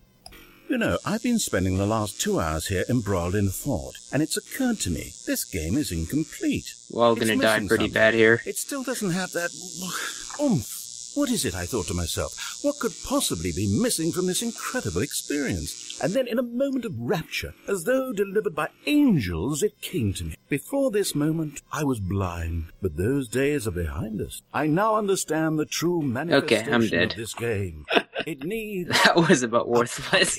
You 0.70 0.78
know, 0.78 0.98
I've 1.06 1.24
been 1.24 1.40
spending 1.40 1.78
the 1.78 1.86
last 1.86 2.20
two 2.20 2.42
hours 2.42 2.68
here 2.68 2.84
embroiled 2.90 3.36
in 3.36 3.50
thought, 3.50 3.96
and 4.12 4.22
it's 4.22 4.36
occurred 4.36 4.80
to 4.82 4.90
me 4.90 5.14
this 5.26 5.46
game 5.46 5.78
is 5.78 5.94
incomplete. 5.94 6.74
We're 6.92 7.06
all 7.06 7.16
gonna 7.16 7.38
die 7.38 7.60
pretty 7.60 7.86
something. 7.86 7.92
bad 7.94 8.14
here. 8.14 8.42
It 8.46 8.58
still 8.58 8.84
doesn't 8.84 9.12
have 9.12 9.32
that 9.32 9.50
oomph. 10.42 10.74
What 11.16 11.32
is 11.32 11.46
it, 11.46 11.56
I 11.56 11.66
thought 11.66 11.88
to 11.88 11.96
myself? 11.96 12.60
What 12.62 12.78
could 12.80 12.92
possibly 13.04 13.52
be 13.52 13.66
missing 13.82 14.12
from 14.12 14.28
this 14.28 14.44
incredible 14.44 15.02
experience? 15.02 16.00
And 16.04 16.14
then, 16.14 16.28
in 16.28 16.38
a 16.38 16.44
moment 16.44 16.86
of 16.86 16.94
rapture, 17.00 17.56
as 17.68 17.86
though 17.86 18.12
delivered 18.14 18.54
by 18.54 18.68
angels, 18.86 19.64
it 19.64 19.82
came 19.82 20.14
to 20.14 20.26
me. 20.26 20.36
Before 20.50 20.92
this 20.92 21.16
moment, 21.16 21.62
I 21.72 21.86
was 21.86 22.00
blind, 22.00 22.66
but 22.84 22.98
those 22.98 23.28
days 23.30 23.68
are 23.68 23.72
behind 23.72 24.22
us. 24.22 24.44
I 24.54 24.68
now 24.68 24.96
understand 24.96 25.58
the 25.58 25.66
true 25.66 26.02
manifestation 26.04 26.74
I'm 26.74 26.88
dead. 26.88 27.12
of 27.12 27.18
this 27.18 27.34
game. 27.34 27.86
It 28.26 28.44
needs 28.44 28.90
That 29.06 29.16
was 29.16 29.42
about 29.42 29.70
worthless. 29.70 30.38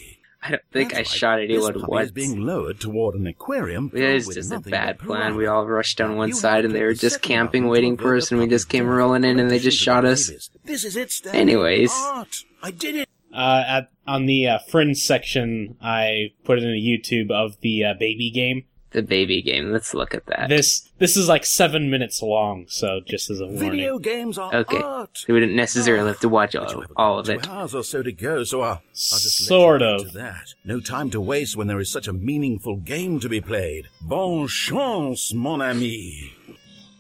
I 0.49 0.53
don't 0.53 0.63
think 0.73 0.93
That's 0.93 0.97
I 0.97 1.01
right. 1.01 1.07
shot 1.07 1.37
This 1.41 1.51
anyone 1.51 1.73
puppy 1.75 1.87
once. 1.89 2.07
is 2.07 2.13
being 2.13 2.41
lowered 2.41 2.81
toward 2.81 3.15
an 3.17 3.27
aquarium. 3.27 3.91
It 3.95 4.03
is 4.03 4.25
filled 4.25 4.29
with 4.29 4.37
just 4.37 4.53
a 4.53 4.61
bad 4.61 4.99
plan. 4.99 5.37
We 5.37 5.47
all 5.47 5.67
rushed 5.67 6.01
on 6.01 6.17
one 6.17 6.29
You 6.31 6.35
side 6.35 6.65
and 6.65 6.75
they 6.75 6.83
were 6.83 6.95
just 6.95 7.21
camping 7.21 7.69
waiting 7.69 7.97
for 7.99 8.17
us 8.17 8.31
and 8.33 8.41
we 8.41 8.47
just 8.47 8.69
came 8.71 8.87
rolling 8.87 9.25
in 9.25 9.39
and 9.39 9.51
they 9.51 9.59
just 9.59 9.79
shot 9.79 10.05
us. 10.07 10.31
This 10.65 10.85
is 10.85 10.97
it, 10.97 11.11
Stan. 11.13 11.35
Anyways. 11.35 11.93
Art. 11.95 12.45
I 12.63 12.71
did 12.71 12.97
it. 12.97 13.09
Uh, 13.33 13.63
at 13.67 13.89
on 14.07 14.25
the 14.25 14.49
uh, 14.49 14.59
fringe 14.71 14.97
section, 14.99 15.77
I 15.83 16.33
put 16.45 16.59
it 16.59 16.65
in 16.65 16.71
a 16.71 16.73
YouTube 16.81 17.31
of 17.31 17.61
the 17.61 17.85
uh, 17.85 17.95
baby 17.99 18.31
game. 18.31 18.65
The 18.93 19.03
baby 19.03 19.43
game. 19.43 19.71
Let's 19.71 19.93
look 19.93 20.15
at 20.15 20.25
that. 20.27 20.49
This 20.49 20.89
this 20.99 21.17
is 21.17 21.29
like 21.29 21.45
seven 21.45 21.91
minutes 21.91 22.23
long, 22.23 22.65
so 22.69 23.01
just 23.07 23.29
as 23.29 23.39
a 23.41 23.45
warning. 23.47 23.71
Video 23.71 23.99
games 23.99 24.39
are 24.39 24.55
Okay. 24.55 24.79
art. 24.83 25.25
we 25.29 25.39
didn't 25.41 25.57
necessarily 25.57 26.09
have 26.09 26.21
to 26.21 26.29
watch 26.29 26.57
all, 26.57 26.85
all 26.97 27.19
of 27.19 27.27
two 27.27 27.39
hours 27.51 27.75
or 27.75 27.85
so 27.85 28.03
to 28.03 28.13
go, 28.13 28.45
so 28.45 28.63
I'll, 28.63 28.71
I'll 28.71 28.83
just 28.93 29.45
Sort 29.45 29.83
of. 29.83 30.05
get 30.07 30.15
that. 30.15 30.55
No 30.65 30.81
time 30.81 31.11
to 31.11 31.21
waste 31.21 31.55
when 31.55 31.67
there 31.67 31.81
is 31.81 31.91
such 31.93 32.09
a 32.09 32.13
meaningful 32.15 32.77
game 32.77 33.21
to 33.21 33.29
be 33.29 33.43
played. 33.43 33.89
Bon 34.01 34.49
chance, 34.49 35.35
mon 35.35 35.61
ami. 35.61 36.33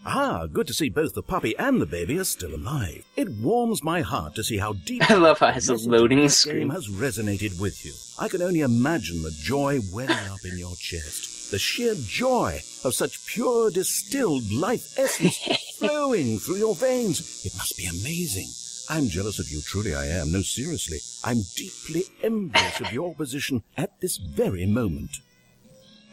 Ah, 0.04 0.46
good 0.46 0.66
to 0.66 0.74
see 0.74 0.88
both 0.88 1.14
the 1.14 1.22
puppy 1.22 1.56
and 1.58 1.80
the 1.82 1.86
baby 1.86 2.18
are 2.18 2.24
still 2.24 2.54
alive. 2.54 3.04
It 3.16 3.28
warms 3.30 3.82
my 3.82 4.00
heart 4.02 4.34
to 4.36 4.44
see 4.44 4.58
how 4.58 4.74
deep 4.74 5.10
I 5.10 5.14
love 5.14 5.38
how 5.40 5.48
it 5.48 5.68
a 5.68 5.74
loading 5.74 6.28
screen. 6.28 6.58
game 6.58 6.70
has 6.70 6.88
resonated 6.88 7.60
with 7.60 7.84
you. 7.84 7.92
I 8.18 8.28
can 8.28 8.40
only 8.42 8.60
imagine 8.60 9.22
the 9.22 9.30
joy 9.30 9.80
welling 9.92 10.10
up 10.30 10.44
in 10.44 10.56
your 10.58 10.76
chest. 10.76 11.34
The 11.50 11.58
sheer 11.58 11.94
joy 11.94 12.60
of 12.84 12.94
such 12.94 13.26
pure 13.26 13.70
distilled 13.70 14.52
life 14.52 14.98
essence 14.98 15.38
flowing 15.78 16.38
through 16.38 16.56
your 16.56 16.74
veins. 16.74 17.44
It 17.46 17.56
must 17.56 17.76
be 17.76 17.86
amazing. 17.86 18.48
I'm 18.90 19.08
jealous 19.08 19.38
of 19.38 19.50
you, 19.50 19.60
truly 19.62 19.94
I 19.94 20.06
am. 20.06 20.32
No, 20.32 20.42
seriously. 20.42 20.98
I'm 21.24 21.42
deeply 21.56 22.04
envious 22.22 22.80
of 22.80 22.92
your 22.92 23.14
position 23.14 23.62
at 23.76 23.98
this 24.00 24.18
very 24.18 24.66
moment. 24.66 25.10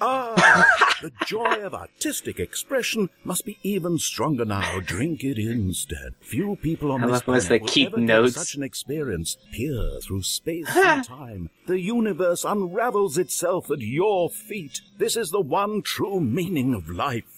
Ah, 0.02 0.66
the 1.02 1.12
joy 1.26 1.62
of 1.64 1.74
artistic 1.74 2.40
expression 2.40 3.10
must 3.24 3.46
be 3.46 3.58
even 3.64 3.98
stronger 3.98 4.46
now. 4.46 4.80
Drink 4.82 5.24
it 5.24 5.38
instead. 5.38 6.14
Few 6.22 6.58
people 6.58 6.92
on 6.92 7.04
I 7.04 7.08
this 7.08 7.22
planet 7.22 7.62
will 7.62 7.68
keep 7.68 7.90
ever 7.94 7.98
notes. 8.02 8.36
such 8.36 8.56
an 8.56 8.64
experience. 8.64 9.38
Peer 9.52 10.00
through 10.02 10.24
space 10.24 10.68
and 10.76 11.04
time. 11.04 11.50
The 11.68 11.80
universe 11.80 12.44
unravels 12.44 13.18
itself 13.18 13.72
at 13.72 13.80
your 13.80 14.30
feet. 14.30 14.82
This 14.98 15.16
is 15.16 15.32
the 15.32 15.42
one 15.42 15.82
true 15.82 16.20
meaning 16.20 16.74
of 16.74 16.90
life. 16.90 17.35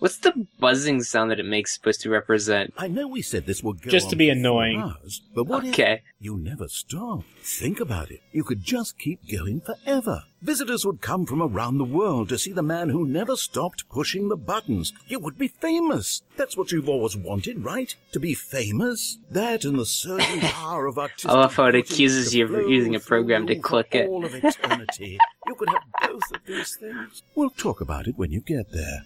What's 0.00 0.16
the 0.16 0.46
buzzing 0.58 1.02
sound 1.02 1.30
that 1.30 1.38
it 1.38 1.44
makes 1.44 1.74
supposed 1.74 2.00
to 2.00 2.10
represent? 2.10 2.72
I 2.78 2.88
know 2.88 3.06
we 3.06 3.20
said 3.20 3.44
this 3.44 3.62
would 3.62 3.82
go 3.82 3.90
Just 3.90 4.06
on 4.06 4.10
to 4.12 4.16
be 4.16 4.28
for 4.30 4.32
annoying. 4.32 4.80
hours, 4.80 5.20
but 5.34 5.44
what 5.44 5.62
if 5.64 5.74
Okay. 5.74 6.00
you 6.18 6.38
never 6.38 6.68
stop? 6.68 7.22
Think 7.42 7.80
about 7.80 8.10
it. 8.10 8.20
You 8.32 8.42
could 8.42 8.64
just 8.64 8.98
keep 8.98 9.20
going 9.30 9.60
forever. 9.60 10.22
Visitors 10.40 10.86
would 10.86 11.02
come 11.02 11.26
from 11.26 11.42
around 11.42 11.76
the 11.76 11.84
world 11.84 12.30
to 12.30 12.38
see 12.38 12.50
the 12.50 12.62
man 12.62 12.88
who 12.88 13.06
never 13.06 13.36
stopped 13.36 13.90
pushing 13.90 14.30
the 14.30 14.38
buttons. 14.38 14.94
You 15.06 15.18
would 15.20 15.36
be 15.36 15.48
famous. 15.48 16.22
That's 16.34 16.56
what 16.56 16.72
you've 16.72 16.88
always 16.88 17.14
wanted, 17.14 17.62
right? 17.62 17.94
To 18.12 18.18
be 18.20 18.32
famous. 18.32 19.18
That 19.30 19.66
and 19.66 19.78
the 19.78 19.84
certain 19.84 20.40
power 20.40 20.86
of 20.86 20.96
artistic 20.96 21.30
I 21.30 21.34
love 21.34 21.54
how 21.54 21.66
it 21.66 21.72
beauty 21.72 21.92
accuses 21.92 22.30
to 22.30 22.38
you 22.38 22.44
of 22.44 22.50
flow 22.52 22.60
using 22.66 22.94
a 22.94 23.00
through 23.00 23.18
program 23.18 23.46
to 23.48 23.56
for 23.56 23.60
click 23.60 23.94
it. 23.94 24.08
All 24.08 24.24
of 24.24 24.34
eternity. 24.34 25.18
you 25.46 25.54
could 25.56 25.68
have 25.68 25.82
both 26.08 26.22
of 26.34 26.40
these 26.46 26.74
things. 26.76 27.22
We'll 27.34 27.50
talk 27.50 27.82
about 27.82 28.06
it 28.08 28.16
when 28.16 28.30
you 28.32 28.40
get 28.40 28.72
there. 28.72 29.02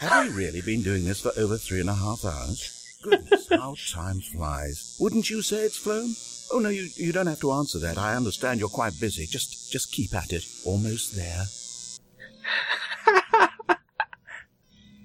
Have 0.00 0.28
we 0.28 0.32
really 0.32 0.62
been 0.62 0.82
doing 0.82 1.04
this 1.04 1.20
for 1.20 1.30
over 1.36 1.58
three 1.58 1.80
and 1.80 1.90
a 1.90 1.94
half 1.94 2.24
hours? 2.24 2.96
Goodness, 3.02 3.48
how 3.50 3.74
time 3.92 4.20
flies. 4.20 4.96
Wouldn't 4.98 5.28
you 5.28 5.42
say 5.42 5.58
it's 5.58 5.76
flown? 5.76 6.14
Oh 6.50 6.58
no, 6.58 6.70
you, 6.70 6.88
you 6.96 7.12
don't 7.12 7.26
have 7.26 7.40
to 7.40 7.52
answer 7.52 7.78
that. 7.80 7.98
I 7.98 8.16
understand 8.16 8.60
you're 8.60 8.70
quite 8.70 8.98
busy. 8.98 9.26
Just 9.26 9.70
just 9.70 9.92
keep 9.92 10.14
at 10.14 10.32
it. 10.32 10.44
Almost 10.64 11.14
there. 11.14 11.44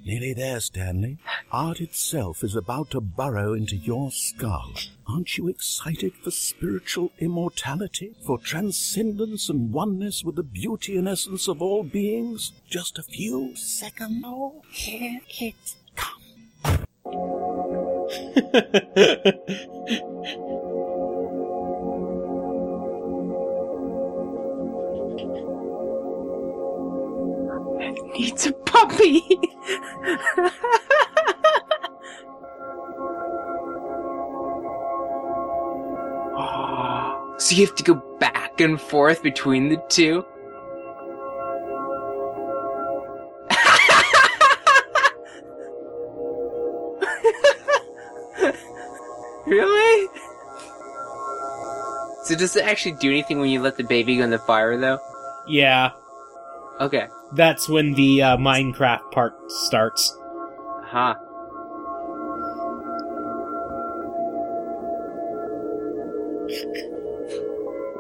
Nearly 0.06 0.34
there, 0.34 0.60
Stanley. 0.60 1.18
Art 1.52 1.82
itself 1.82 2.44
is 2.44 2.56
about 2.56 2.92
to 2.92 3.02
burrow 3.02 3.54
into 3.54 3.76
your 3.76 4.12
skull. 4.12 4.74
Aren't 5.08 5.36
you 5.36 5.48
excited 5.48 6.14
for 6.14 6.30
spiritual 6.30 7.12
immortality? 7.18 8.14
For 8.24 8.38
transcendence 8.38 9.50
and 9.50 9.74
oneness 9.74 10.24
with 10.24 10.36
the 10.36 10.44
beauty 10.44 10.96
and 10.96 11.08
essence 11.08 11.48
of 11.48 11.60
all 11.60 11.84
beings? 11.84 12.52
Just 12.70 13.00
a 13.00 13.04
few 13.04 13.56
seconds 13.56 14.22
more. 14.22 14.62
Here 14.70 15.22
it 15.40 15.56
comes. 15.96 16.86
Needs 28.18 28.48
a 28.48 28.54
puppy. 28.54 29.24
Ah, 36.38 37.36
so 37.38 37.56
you 37.56 37.66
have 37.66 37.76
to 37.76 37.84
go 37.84 37.96
back 38.20 38.60
and 38.60 38.80
forth 38.80 39.24
between 39.24 39.70
the 39.70 39.78
two? 39.88 40.26
really? 49.46 50.08
So 52.24 52.36
does 52.36 52.56
it 52.56 52.66
actually 52.66 52.94
do 52.94 53.10
anything 53.10 53.40
when 53.40 53.50
you 53.50 53.62
let 53.62 53.78
the 53.78 53.84
baby 53.84 54.18
go 54.18 54.24
in 54.24 54.32
the 54.32 54.40
fire, 54.40 54.78
though? 54.78 55.00
yeah, 55.48 55.92
Okay. 56.82 57.08
That's 57.34 57.68
when 57.68 57.94
the 57.94 58.22
uh, 58.22 58.38
Minecraft 58.38 59.12
part 59.12 59.34
starts. 59.52 60.18
Huh. 60.84 61.16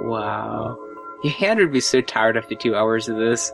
Wow. 0.01 0.77
Your 1.23 1.33
hand 1.33 1.59
would 1.59 1.71
be 1.71 1.79
so 1.81 2.01
tired 2.01 2.37
after 2.37 2.55
two 2.55 2.75
hours 2.75 3.09
of 3.09 3.17
this. 3.17 3.51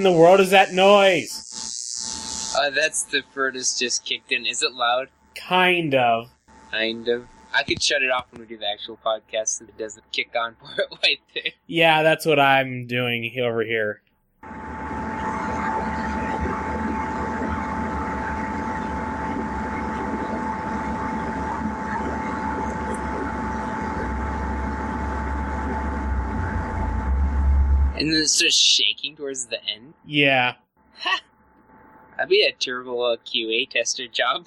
In 0.00 0.04
the 0.04 0.18
world 0.18 0.40
is 0.40 0.50
that 0.50 0.72
noise? 0.72 2.54
Uh, 2.58 2.70
that's 2.70 3.02
the 3.02 3.22
furnace 3.34 3.78
just 3.78 4.02
kicked 4.02 4.32
in. 4.32 4.46
Is 4.46 4.62
it 4.62 4.72
loud? 4.72 5.08
Kind 5.34 5.94
of. 5.94 6.30
Kind 6.70 7.06
of. 7.08 7.26
I 7.52 7.64
could 7.64 7.82
shut 7.82 8.02
it 8.02 8.10
off 8.10 8.24
when 8.30 8.40
we 8.40 8.46
do 8.46 8.56
the 8.56 8.66
actual 8.66 8.98
podcast 9.04 9.58
so 9.58 9.64
it 9.64 9.76
doesn't 9.76 10.10
kick 10.10 10.30
on 10.34 10.54
for 10.60 10.82
it 10.82 10.88
right 11.02 11.20
there. 11.34 11.52
Yeah, 11.66 12.02
that's 12.02 12.24
what 12.24 12.40
I'm 12.40 12.86
doing 12.86 13.30
over 13.42 13.62
here. 13.62 14.00
And 28.00 28.10
then 28.10 28.22
it 28.22 28.28
starts 28.28 28.56
shaking 28.56 29.14
towards 29.14 29.44
the 29.48 29.62
end. 29.62 29.92
Yeah. 30.06 30.54
That'd 32.16 32.30
be 32.30 32.46
a 32.46 32.52
terrible 32.52 33.02
uh, 33.04 33.18
QA 33.26 33.68
tester 33.68 34.06
job. 34.08 34.46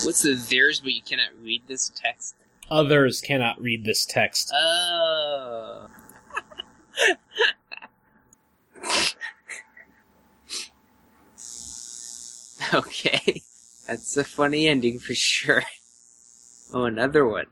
What's 0.03 0.23
the 0.23 0.33
theirs, 0.33 0.79
but 0.79 0.93
you 0.93 1.03
cannot 1.03 1.29
read 1.39 1.61
this 1.67 1.91
text? 1.93 2.33
Others 2.71 3.21
cannot 3.21 3.61
read 3.61 3.85
this 3.85 4.07
text. 4.07 4.51
Oh. 4.55 5.85
Okay. 12.73 13.41
That's 13.91 14.15
a 14.15 14.23
funny 14.23 14.69
ending 14.69 14.99
for 14.99 15.13
sure. 15.13 15.63
Oh, 16.73 16.85
another 16.85 17.27
one. 17.27 17.47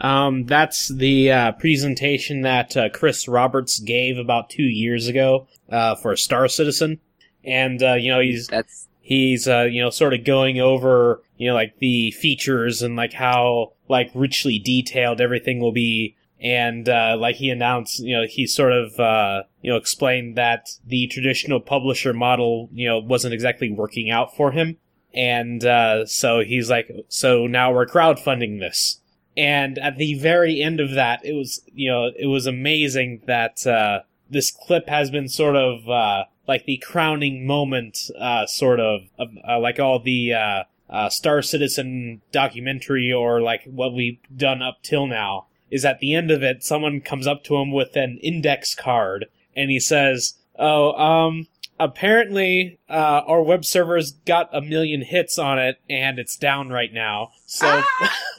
Um, 0.00 0.46
that's 0.46 0.88
the 0.88 1.30
uh, 1.30 1.52
presentation 1.52 2.40
that 2.40 2.76
uh, 2.76 2.88
Chris 2.88 3.28
Roberts 3.28 3.78
gave 3.78 4.18
about 4.18 4.50
two 4.50 4.64
years 4.64 5.06
ago 5.06 5.46
uh, 5.70 5.94
for 5.94 6.16
Star 6.16 6.48
Citizen, 6.48 6.98
and 7.44 7.80
uh, 7.80 7.92
you 7.92 8.10
know 8.10 8.18
he's 8.18 8.48
That's 8.48 8.88
he's 9.00 9.46
uh, 9.46 9.68
you 9.70 9.80
know 9.80 9.90
sort 9.90 10.12
of 10.12 10.24
going 10.24 10.58
over 10.58 11.22
you 11.36 11.46
know 11.46 11.54
like 11.54 11.78
the 11.78 12.10
features 12.10 12.82
and 12.82 12.96
like 12.96 13.12
how 13.12 13.74
like 13.88 14.10
richly 14.12 14.58
detailed 14.58 15.20
everything 15.20 15.60
will 15.60 15.70
be 15.70 16.16
and 16.40 16.88
uh, 16.88 17.16
like 17.16 17.36
he 17.36 17.48
announced 17.48 18.00
you 18.00 18.16
know 18.16 18.26
he 18.28 18.44
sort 18.44 18.72
of 18.72 18.98
uh, 18.98 19.44
you 19.62 19.70
know 19.70 19.76
explained 19.76 20.36
that 20.36 20.70
the 20.84 21.06
traditional 21.06 21.60
publisher 21.60 22.12
model 22.12 22.68
you 22.72 22.88
know 22.88 22.98
wasn't 22.98 23.32
exactly 23.32 23.70
working 23.70 24.10
out 24.10 24.34
for 24.34 24.50
him 24.50 24.78
and 25.14 25.64
uh, 25.64 26.04
so 26.06 26.40
he's 26.40 26.70
like 26.70 26.90
so 27.08 27.46
now 27.46 27.72
we're 27.72 27.86
crowdfunding 27.86 28.58
this 28.58 29.00
and 29.36 29.78
at 29.78 29.96
the 29.96 30.14
very 30.14 30.60
end 30.60 30.80
of 30.80 30.92
that 30.92 31.24
it 31.24 31.32
was 31.32 31.62
you 31.72 31.90
know 31.90 32.10
it 32.18 32.26
was 32.26 32.46
amazing 32.46 33.22
that 33.26 33.66
uh, 33.66 34.00
this 34.30 34.50
clip 34.50 34.88
has 34.88 35.10
been 35.10 35.28
sort 35.28 35.56
of 35.56 35.88
uh, 35.88 36.24
like 36.46 36.64
the 36.66 36.76
crowning 36.78 37.46
moment, 37.46 38.10
uh, 38.18 38.46
sort 38.46 38.80
of, 38.80 39.02
uh, 39.18 39.58
like 39.58 39.80
all 39.80 39.98
the 39.98 40.34
uh, 40.34 41.08
Star 41.08 41.42
Citizen 41.42 42.20
documentary 42.32 43.12
or 43.12 43.40
like 43.40 43.64
what 43.64 43.94
we've 43.94 44.18
done 44.34 44.62
up 44.62 44.82
till 44.82 45.06
now. 45.06 45.46
Is 45.70 45.84
at 45.84 45.98
the 45.98 46.14
end 46.14 46.30
of 46.30 46.42
it, 46.42 46.62
someone 46.62 47.00
comes 47.00 47.26
up 47.26 47.42
to 47.44 47.56
him 47.56 47.72
with 47.72 47.96
an 47.96 48.18
index 48.22 48.74
card 48.74 49.26
and 49.56 49.70
he 49.70 49.80
says, 49.80 50.34
"Oh, 50.56 50.92
um." 50.92 51.48
Apparently, 51.80 52.78
uh, 52.88 53.22
our 53.26 53.42
web 53.42 53.64
server's 53.64 54.12
got 54.12 54.48
a 54.52 54.60
million 54.60 55.02
hits 55.02 55.38
on 55.38 55.58
it, 55.58 55.80
and 55.90 56.18
it's 56.18 56.36
down 56.36 56.68
right 56.70 56.92
now. 56.92 57.30
So, 57.46 57.82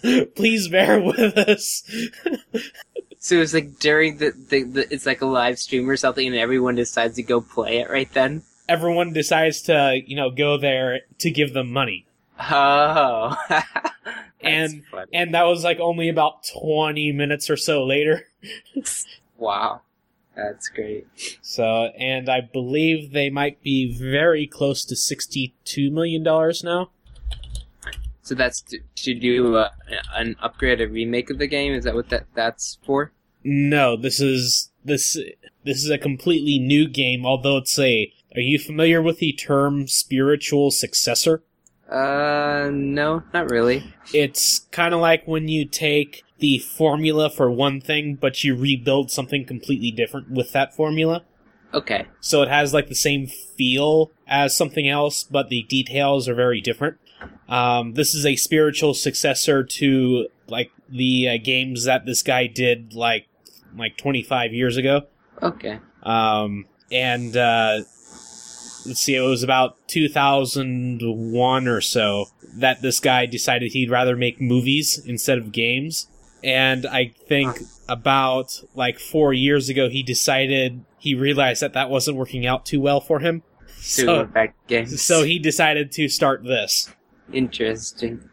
please 0.35 0.67
bear 0.69 1.01
with 1.01 1.19
us. 1.37 1.83
so 3.19 3.35
it's 3.41 3.53
like 3.53 3.77
during 3.79 4.17
the, 4.17 4.31
the, 4.49 4.63
the 4.63 4.93
it's 4.93 5.05
like 5.05 5.21
a 5.21 5.25
live 5.25 5.59
stream 5.59 5.89
or 5.89 5.97
something, 5.97 6.25
and 6.25 6.35
everyone 6.35 6.75
decides 6.75 7.15
to 7.15 7.23
go 7.23 7.41
play 7.41 7.79
it 7.79 7.89
right 7.89 8.11
then. 8.13 8.43
Everyone 8.69 9.13
decides 9.13 9.61
to, 9.63 9.99
you 10.05 10.15
know, 10.15 10.31
go 10.31 10.57
there 10.57 11.01
to 11.19 11.29
give 11.29 11.53
them 11.53 11.71
money. 11.71 12.05
Oh, 12.39 13.35
And- 14.41 14.83
funny. 14.91 15.11
and 15.13 15.33
that 15.33 15.43
was 15.43 15.63
like 15.63 15.79
only 15.79 16.07
about 16.09 16.45
20 16.61 17.11
minutes 17.11 17.49
or 17.49 17.57
so 17.57 17.83
later. 17.83 18.27
wow, 19.37 19.81
that's 20.35 20.69
great. 20.69 21.07
So, 21.41 21.91
and 21.97 22.29
I 22.29 22.41
believe 22.41 23.11
they 23.11 23.29
might 23.29 23.61
be 23.61 23.91
very 23.91 24.47
close 24.47 24.85
to 24.85 24.95
$62 24.95 25.91
million 25.91 26.23
now. 26.23 26.89
So 28.21 28.33
that's 28.33 28.61
to, 28.61 28.79
to 28.95 29.13
do 29.13 29.55
uh, 29.55 29.69
an 30.15 30.35
upgrade, 30.41 30.81
a 30.81 30.87
remake 30.87 31.29
of 31.29 31.37
the 31.37 31.47
game. 31.47 31.73
Is 31.73 31.83
that 31.83 31.93
what 31.93 32.09
that 32.09 32.25
that's 32.33 32.79
for? 32.83 33.11
No, 33.43 33.95
this 33.95 34.19
is, 34.19 34.71
this, 34.83 35.15
this 35.63 35.83
is 35.83 35.89
a 35.91 35.99
completely 35.99 36.57
new 36.57 36.87
game, 36.87 37.25
although 37.25 37.57
it's 37.57 37.77
a, 37.77 38.11
are 38.35 38.41
you 38.41 38.57
familiar 38.57 39.01
with 39.01 39.19
the 39.19 39.31
term 39.33 39.87
spiritual 39.87 40.71
successor? 40.71 41.43
Uh, 41.89 42.69
no, 42.71 43.23
not 43.33 43.49
really. 43.49 43.93
It's 44.13 44.59
kind 44.71 44.93
of 44.93 45.01
like 45.01 45.27
when 45.27 45.47
you 45.47 45.65
take 45.65 46.23
the 46.39 46.59
formula 46.59 47.29
for 47.29 47.49
one 47.51 47.79
thing, 47.79 48.15
but 48.15 48.43
you 48.43 48.55
rebuild 48.55 49.11
something 49.11 49.45
completely 49.45 49.91
different 49.91 50.31
with 50.31 50.51
that 50.53 50.75
formula. 50.75 51.23
Okay, 51.73 52.05
So 52.21 52.41
it 52.41 52.47
has 52.47 52.73
like 52.73 52.87
the 52.87 52.95
same 52.95 53.27
feel 53.27 54.11
as 54.27 54.55
something 54.55 54.87
else, 54.87 55.25
but 55.25 55.49
the 55.49 55.63
details 55.63 56.29
are 56.29 56.35
very 56.35 56.61
different. 56.61 56.97
Um, 57.49 57.95
this 57.95 58.15
is 58.15 58.25
a 58.25 58.37
spiritual 58.37 58.93
successor 58.93 59.61
to 59.63 60.27
like 60.47 60.71
the 60.87 61.27
uh, 61.27 61.37
games 61.43 61.83
that 61.83 62.05
this 62.05 62.23
guy 62.23 62.47
did 62.47 62.93
like 62.93 63.27
like 63.77 63.97
25 63.97 64.53
years 64.53 64.77
ago. 64.77 65.07
okay. 65.41 65.79
Um, 66.03 66.65
and 66.91 67.35
uh, 67.35 67.81
let's 68.85 69.01
see, 69.01 69.15
it 69.15 69.21
was 69.21 69.43
about 69.43 69.87
2001 69.87 71.67
or 71.67 71.81
so 71.81 72.25
that 72.57 72.81
this 72.81 72.99
guy 72.99 73.25
decided 73.25 73.71
he'd 73.73 73.89
rather 73.89 74.15
make 74.15 74.39
movies 74.39 74.97
instead 75.05 75.37
of 75.37 75.51
games. 75.51 76.07
And 76.43 76.85
I 76.85 77.11
think 77.27 77.59
about 77.89 78.61
like 78.75 78.99
four 78.99 79.33
years 79.33 79.67
ago, 79.69 79.89
he 79.89 80.03
decided 80.03 80.83
he 80.99 81.15
realized 81.15 81.61
that 81.61 81.73
that 81.73 81.89
wasn't 81.89 82.17
working 82.17 82.45
out 82.45 82.65
too 82.65 82.79
well 82.79 83.01
for 83.01 83.19
him. 83.19 83.43
So, 83.77 84.05
So, 84.05 84.25
back 84.25 84.55
games. 84.67 85.01
so 85.01 85.23
he 85.23 85.39
decided 85.39 85.91
to 85.93 86.07
start 86.07 86.43
this. 86.43 86.93
interesting. 87.33 88.29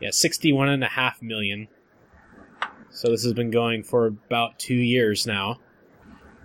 Yeah, 0.00 0.10
61 0.12 0.68
and 0.70 0.82
a 0.82 0.88
half 0.88 1.20
million. 1.20 1.68
So 2.90 3.08
this 3.10 3.22
has 3.24 3.34
been 3.34 3.50
going 3.50 3.82
for 3.82 4.06
about 4.06 4.58
two 4.58 4.74
years 4.74 5.26
now. 5.26 5.58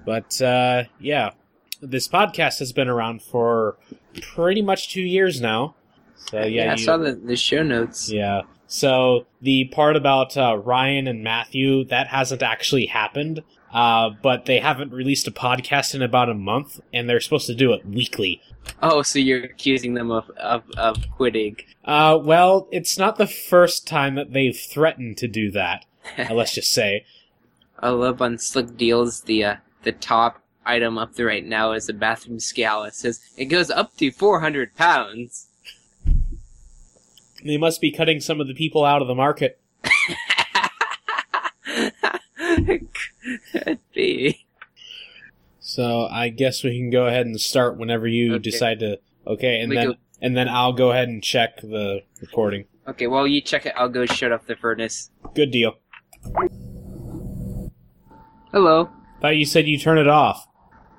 But, 0.05 0.41
uh, 0.41 0.83
yeah. 0.99 1.31
This 1.81 2.07
podcast 2.07 2.59
has 2.59 2.71
been 2.71 2.87
around 2.87 3.21
for 3.21 3.77
pretty 4.21 4.61
much 4.61 4.91
two 4.91 5.01
years 5.01 5.41
now. 5.41 5.75
So, 6.15 6.39
yeah. 6.39 6.65
Yeah, 6.65 6.71
I 6.71 6.75
you- 6.75 6.83
saw 6.83 6.97
the 6.97 7.13
the 7.13 7.35
show 7.35 7.63
notes. 7.63 8.11
Yeah. 8.11 8.41
So 8.67 9.27
the 9.41 9.65
part 9.65 9.95
about 9.95 10.35
uh, 10.35 10.57
Ryan 10.57 11.07
and 11.07 11.23
Matthew, 11.23 11.85
that 11.85 12.07
hasn't 12.07 12.41
actually 12.41 12.87
happened. 12.87 13.43
Uh, 13.71 14.09
but 14.21 14.45
they 14.45 14.59
haven't 14.59 14.93
released 14.93 15.27
a 15.27 15.31
podcast 15.31 15.93
in 15.93 16.01
about 16.01 16.29
a 16.29 16.33
month, 16.33 16.79
and 16.93 17.09
they're 17.09 17.19
supposed 17.19 17.45
to 17.47 17.53
do 17.53 17.73
it 17.73 17.85
weekly. 17.85 18.41
Oh, 18.81 19.01
so 19.01 19.19
you're 19.19 19.43
accusing 19.43 19.95
them 19.95 20.11
of 20.11 20.29
of, 20.37 20.63
of 20.77 20.97
quitting? 21.11 21.57
Uh, 21.83 22.17
well, 22.21 22.69
it's 22.71 22.97
not 22.97 23.17
the 23.17 23.27
first 23.27 23.85
time 23.85 24.15
that 24.15 24.31
they've 24.31 24.57
threatened 24.57 25.17
to 25.17 25.27
do 25.27 25.51
that. 25.51 25.85
uh, 26.17 26.33
let's 26.33 26.53
just 26.53 26.71
say. 26.71 27.05
I 27.79 27.89
love 27.89 28.21
on 28.21 28.37
Slick 28.37 28.77
Deals 28.77 29.21
the 29.21 29.43
uh, 29.43 29.55
the 29.83 29.91
top 29.91 30.41
item 30.65 30.97
up 30.97 31.15
there 31.15 31.25
right 31.27 31.45
now 31.45 31.71
is 31.73 31.87
a 31.89 31.93
bathroom 31.93 32.39
scale. 32.39 32.83
It 32.83 32.95
says 32.95 33.19
it 33.37 33.45
goes 33.45 33.69
up 33.69 33.95
to 33.97 34.11
400 34.11 34.75
pounds. 34.75 35.47
They 37.43 37.57
must 37.57 37.79
be 37.81 37.91
cutting 37.91 38.19
some 38.21 38.41
of 38.41 38.47
the 38.47 38.53
people 38.55 38.83
out 38.85 39.01
of 39.01 39.07
the 39.07 39.15
market. 39.15 39.59
Could 43.51 43.79
be. 43.93 44.45
So 45.59 46.07
I 46.09 46.29
guess 46.29 46.63
we 46.63 46.77
can 46.77 46.89
go 46.89 47.05
ahead 47.07 47.25
and 47.25 47.39
start 47.39 47.77
whenever 47.77 48.07
you 48.07 48.35
Okay. 48.35 48.43
decide 48.49 48.79
to. 48.79 48.99
Okay, 49.27 49.59
and 49.59 49.69
We 49.69 49.75
then 49.75 49.87
go- 49.87 49.95
and 50.21 50.37
then 50.37 50.47
I'll 50.47 50.73
go 50.73 50.91
ahead 50.91 51.07
and 51.09 51.21
check 51.23 51.61
the 51.61 52.01
recording. 52.21 52.65
Okay, 52.87 53.07
while 53.07 53.25
you 53.27 53.41
check 53.41 53.65
it, 53.65 53.73
I'll 53.75 53.89
go 53.89 54.05
shut 54.05 54.31
off 54.31 54.45
the 54.45 54.55
furnace. 54.55 55.09
Good 55.33 55.51
deal. 55.51 55.73
Hello. 58.51 58.89
Thought 59.21 59.35
you 59.37 59.45
said 59.45 59.67
you 59.67 59.77
turn 59.79 59.97
it 59.97 60.07
off. 60.07 60.47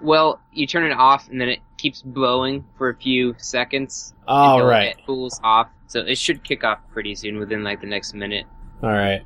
Well, 0.01 0.41
you 0.53 0.67
turn 0.67 0.91
it 0.91 0.95
off 0.97 1.29
and 1.29 1.41
then 1.41 1.49
it 1.49 1.61
keeps 1.79 2.03
blowing 2.03 2.65
for 2.77 2.89
a 2.91 2.97
few 2.97 3.35
seconds. 3.39 4.15
All 4.27 4.57
until 4.57 4.69
right. 4.69 4.89
It 4.99 5.07
cools 5.07 5.41
off. 5.43 5.69
So 5.89 6.01
it 6.01 6.19
should 6.19 6.43
kick 6.45 6.65
off 6.65 6.79
pretty 6.93 7.15
soon 7.15 7.39
within 7.39 7.63
like 7.63 7.81
the 7.81 7.87
next 7.87 8.15
minute. 8.15 8.47
All 8.83 8.91
right. 8.91 9.23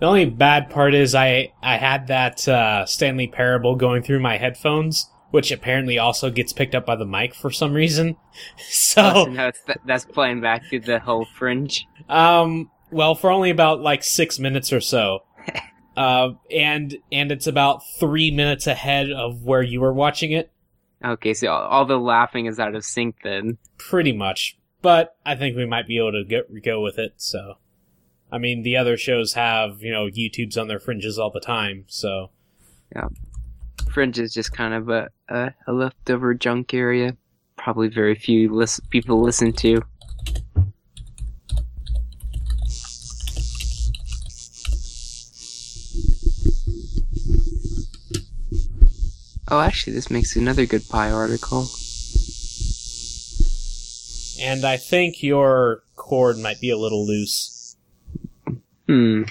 The 0.00 0.06
only 0.06 0.24
bad 0.26 0.68
part 0.70 0.94
is 0.94 1.14
I 1.14 1.52
I 1.62 1.76
had 1.76 2.08
that 2.08 2.46
uh, 2.48 2.86
Stanley 2.86 3.28
Parable 3.28 3.76
going 3.76 4.02
through 4.02 4.20
my 4.20 4.36
headphones, 4.36 5.08
which 5.30 5.50
apparently 5.52 5.98
also 5.98 6.30
gets 6.30 6.52
picked 6.52 6.74
up 6.74 6.84
by 6.84 6.96
the 6.96 7.06
mic 7.06 7.34
for 7.34 7.50
some 7.50 7.72
reason. 7.72 8.16
so 8.58 9.24
So, 9.24 9.30
it's- 9.32 9.76
that's 9.86 10.04
playing 10.04 10.40
back 10.40 10.64
through 10.68 10.80
the 10.80 10.98
whole 10.98 11.24
fringe. 11.24 11.86
um, 12.08 12.70
well, 12.90 13.14
for 13.14 13.30
only 13.30 13.48
about 13.50 13.80
like 13.80 14.02
six 14.04 14.38
minutes 14.38 14.70
or 14.72 14.80
so, 14.80 15.20
uh, 15.96 16.30
and 16.50 16.96
and 17.10 17.30
it's 17.32 17.46
about 17.46 17.82
three 17.98 18.30
minutes 18.30 18.66
ahead 18.66 19.10
of 19.10 19.42
where 19.42 19.62
you 19.62 19.80
were 19.80 19.92
watching 19.92 20.32
it, 20.32 20.50
Okay, 21.04 21.34
so 21.34 21.48
all, 21.52 21.84
the 21.84 21.98
laughing 21.98 22.46
is 22.46 22.60
out 22.60 22.74
of 22.76 22.84
sync 22.84 23.16
then. 23.24 23.58
pretty 23.76 24.12
much. 24.12 24.56
But 24.82 25.16
I 25.26 25.34
think 25.34 25.56
we 25.56 25.66
might 25.66 25.86
be 25.86 25.98
able 25.98 26.12
to 26.12 26.24
go, 26.24 26.42
go 26.64 26.80
with 26.80 26.98
it. 26.98 27.14
So, 27.16 27.54
I 28.30 28.38
mean, 28.38 28.62
the 28.62 28.76
other 28.76 28.96
shows 28.96 29.34
have 29.34 29.82
you 29.82 29.92
know 29.92 30.06
YouTubes 30.06 30.60
on 30.60 30.68
their 30.68 30.80
fringes 30.80 31.18
all 31.18 31.30
the 31.30 31.40
time, 31.40 31.84
so. 31.88 32.30
Yeah, 32.94 33.08
fringe 33.90 34.18
is 34.18 34.32
just 34.34 34.52
kind 34.52 34.74
of 34.74 34.88
a, 34.90 35.08
a, 35.28 35.52
a 35.66 35.72
leftover 35.72 36.34
junk 36.34 36.74
area. 36.74 37.16
Probably 37.56 37.88
very 37.88 38.14
few 38.14 38.52
lis- 38.52 38.80
people 38.90 39.22
listen 39.22 39.52
to. 39.54 39.82
Oh, 49.52 49.60
actually, 49.60 49.92
this 49.92 50.10
makes 50.10 50.34
another 50.34 50.64
good 50.64 50.88
Pi 50.88 51.10
article. 51.10 51.66
And 54.40 54.64
I 54.64 54.78
think 54.78 55.22
your 55.22 55.82
cord 55.94 56.38
might 56.38 56.58
be 56.58 56.70
a 56.70 56.78
little 56.78 57.06
loose. 57.06 57.76
Hmm. 58.86 59.24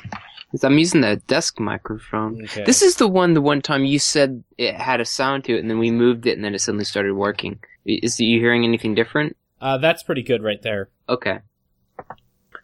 I'm 0.61 0.77
using 0.77 1.01
the 1.01 1.15
desk 1.25 1.59
microphone. 1.59 2.43
Okay. 2.43 2.63
This 2.65 2.83
is 2.83 2.97
the 2.97 3.07
one. 3.07 3.33
The 3.33 3.41
one 3.41 3.63
time 3.63 3.83
you 3.83 3.97
said 3.97 4.43
it 4.59 4.75
had 4.75 5.01
a 5.01 5.05
sound 5.05 5.45
to 5.45 5.55
it, 5.55 5.59
and 5.59 5.69
then 5.71 5.79
we 5.79 5.89
moved 5.89 6.27
it, 6.27 6.35
and 6.35 6.45
then 6.45 6.53
it 6.53 6.59
suddenly 6.59 6.85
started 6.85 7.15
working. 7.15 7.57
Is 7.85 8.19
you 8.19 8.39
hearing 8.39 8.63
anything 8.63 8.93
different? 8.93 9.35
uh, 9.59 9.79
that's 9.79 10.03
pretty 10.03 10.21
good 10.21 10.43
right 10.43 10.61
there. 10.61 10.89
Okay. 11.09 11.39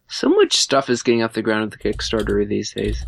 So 0.08 0.30
much 0.30 0.58
stuff 0.58 0.92
is 0.92 1.02
getting 1.02 1.24
off 1.24 1.34
the 1.34 1.42
ground 1.42 1.72
with 1.72 1.82
the 1.82 1.90
Kickstarter 1.90 2.48
these 2.48 2.72
days. 2.72 3.04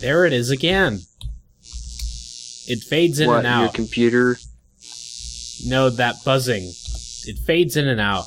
There 0.00 0.24
it 0.24 0.32
is 0.32 0.50
again. 0.50 1.00
It 2.68 2.82
fades 2.82 3.20
in 3.20 3.28
what 3.28 3.46
and 3.46 3.62
your 3.62 3.72
computer? 3.72 4.36
no, 5.66 5.88
that 5.90 6.16
buzzing. 6.24 6.64
It 7.26 7.38
fades 7.38 7.76
in 7.76 7.88
and 7.88 8.00
out. 8.00 8.26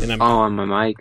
And 0.00 0.12
I'm 0.12 0.22
Oh, 0.22 0.38
on 0.40 0.54
my 0.54 0.64
mic. 0.86 0.96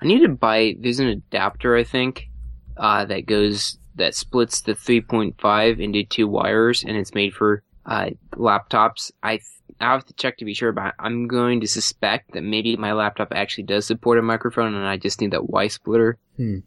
I 0.00 0.06
need 0.06 0.20
to 0.20 0.28
buy. 0.28 0.74
There's 0.78 0.98
an 0.98 1.08
adapter, 1.08 1.76
I 1.76 1.84
think, 1.84 2.28
uh, 2.76 3.04
that 3.06 3.26
goes 3.26 3.78
that 3.94 4.14
splits 4.14 4.62
the 4.62 4.72
3.5 4.72 5.78
into 5.80 6.04
two 6.04 6.26
wires, 6.26 6.82
and 6.84 6.96
it's 6.96 7.14
made 7.14 7.34
for 7.34 7.62
uh, 7.86 8.10
laptops. 8.32 9.12
I 9.22 9.40
I 9.80 9.92
have 9.92 10.04
to 10.06 10.14
check 10.14 10.38
to 10.38 10.44
be 10.44 10.54
sure, 10.54 10.72
but 10.72 10.94
I'm 10.98 11.26
going 11.28 11.60
to 11.60 11.66
suspect 11.68 12.32
that 12.32 12.42
maybe 12.42 12.76
my 12.76 12.92
laptop 12.92 13.32
actually 13.32 13.64
does 13.64 13.86
support 13.86 14.18
a 14.18 14.22
microphone, 14.22 14.74
and 14.74 14.86
I 14.86 14.96
just 14.96 15.20
need 15.20 15.32
that 15.32 15.48
Y 15.48 15.68
splitter. 15.68 16.18
Hmm. 16.36 16.58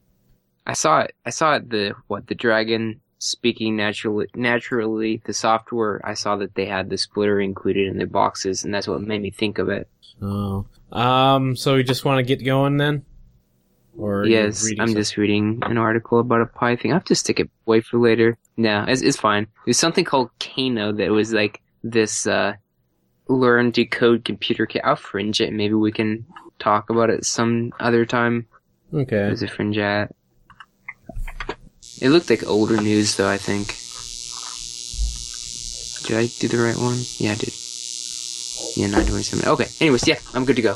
I 0.67 0.73
saw 0.73 1.01
it. 1.01 1.13
I 1.25 1.29
saw 1.29 1.55
it. 1.55 1.69
The 1.69 1.93
what 2.07 2.27
the 2.27 2.35
Dragon 2.35 2.99
speaking 3.19 3.75
naturally. 3.75 4.27
Naturally, 4.35 5.21
the 5.25 5.33
software. 5.33 6.01
I 6.03 6.13
saw 6.15 6.35
that 6.37 6.55
they 6.55 6.65
had 6.65 6.89
the 6.89 6.97
splitter 6.97 7.39
included 7.39 7.87
in 7.87 7.97
their 7.97 8.07
boxes, 8.07 8.63
and 8.63 8.73
that's 8.73 8.87
what 8.87 9.01
made 9.01 9.21
me 9.21 9.31
think 9.31 9.57
of 9.59 9.69
it. 9.69 9.87
Oh. 10.21 10.65
Um, 10.91 11.55
so 11.55 11.75
we 11.75 11.83
just 11.83 12.05
want 12.05 12.17
to 12.19 12.23
get 12.23 12.43
going 12.45 12.77
then? 12.77 13.03
Or 13.97 14.25
Yes, 14.25 14.69
I'm 14.79 14.87
some- 14.89 14.95
just 14.95 15.15
reading 15.17 15.59
an 15.61 15.77
article 15.77 16.19
about 16.19 16.41
a 16.41 16.45
Pi 16.45 16.75
thing. 16.75 16.91
I 16.91 16.95
have 16.95 17.05
to 17.05 17.15
stick 17.15 17.39
it 17.39 17.49
away 17.65 17.81
for 17.81 17.97
later. 17.97 18.37
No, 18.57 18.83
it's, 18.87 19.01
it's 19.01 19.17
fine. 19.17 19.47
There's 19.65 19.77
something 19.79 20.03
called 20.03 20.31
Kano 20.39 20.91
that 20.93 21.11
was 21.11 21.31
like 21.33 21.61
this, 21.83 22.27
uh, 22.27 22.53
learn 23.27 23.71
to 23.73 23.85
code 23.85 24.23
computer 24.25 24.65
kit. 24.65 24.81
I'll 24.85 24.95
fringe 24.95 25.41
it. 25.41 25.51
Maybe 25.53 25.73
we 25.73 25.91
can 25.91 26.25
talk 26.59 26.89
about 26.89 27.09
it 27.09 27.25
some 27.25 27.73
other 27.79 28.05
time. 28.05 28.47
Okay. 28.93 29.15
There's 29.15 29.41
a 29.43 29.47
fringe 29.47 29.77
at. 29.77 30.13
It 32.01 32.09
looked 32.09 32.29
like 32.29 32.45
older 32.45 32.77
news 32.81 33.15
though, 33.15 33.29
I 33.29 33.38
think. 33.38 33.67
Did 36.07 36.17
I 36.17 36.27
do 36.39 36.47
the 36.47 36.63
right 36.63 36.75
one? 36.77 36.99
Yeah, 37.17 37.31
I 37.31 37.35
did. 37.35 37.53
Yeah, 38.77 38.88
927. 38.88 39.47
Okay, 39.49 39.65
anyways, 39.81 40.07
yeah, 40.07 40.19
I'm 40.33 40.45
good 40.45 40.57
to 40.57 40.61
go. 40.61 40.75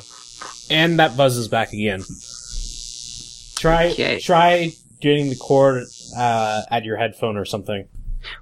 And 0.71 0.99
that 0.99 1.15
buzzes 1.17 1.47
back 1.47 1.71
again. 1.73 2.01
Try 3.55 3.89
Okay. 3.91 4.19
try 4.19 4.71
getting 5.01 5.29
the 5.29 5.35
cord 5.35 5.83
uh, 6.17 6.61
at 6.71 6.83
your 6.85 6.97
headphone 6.97 7.37
or 7.37 7.45
something. 7.45 7.87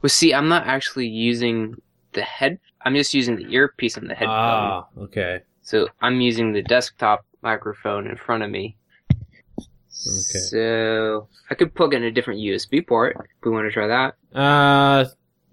Well, 0.02 0.10
see, 0.10 0.34
I'm 0.34 0.48
not 0.48 0.66
actually 0.68 1.08
using 1.08 1.82
the 2.14 2.22
head. 2.22 2.60
I'm 2.88 2.96
just 2.96 3.14
using 3.14 3.36
the 3.36 3.54
earpiece 3.54 3.98
on 3.98 4.08
the 4.08 4.16
headphone. 4.16 4.34
Ah, 4.34 4.88
okay. 4.98 5.42
So 5.62 5.90
I'm 6.00 6.22
using 6.22 6.54
the 6.54 6.62
desktop 6.62 7.26
microphone 7.42 8.08
in 8.08 8.16
front 8.16 8.44
of 8.44 8.50
me. 8.50 8.78
Okay. 9.10 10.40
So 10.40 11.28
I 11.50 11.56
could 11.56 11.76
plug 11.76 11.94
in 11.94 12.04
a 12.04 12.12
different 12.12 12.40
USB 12.40 12.88
port 12.88 13.18
if 13.20 13.44
we 13.44 13.52
want 13.52 13.68
to 13.68 13.72
try 13.74 13.88
that. 13.88 14.16
Uh, 14.34 15.04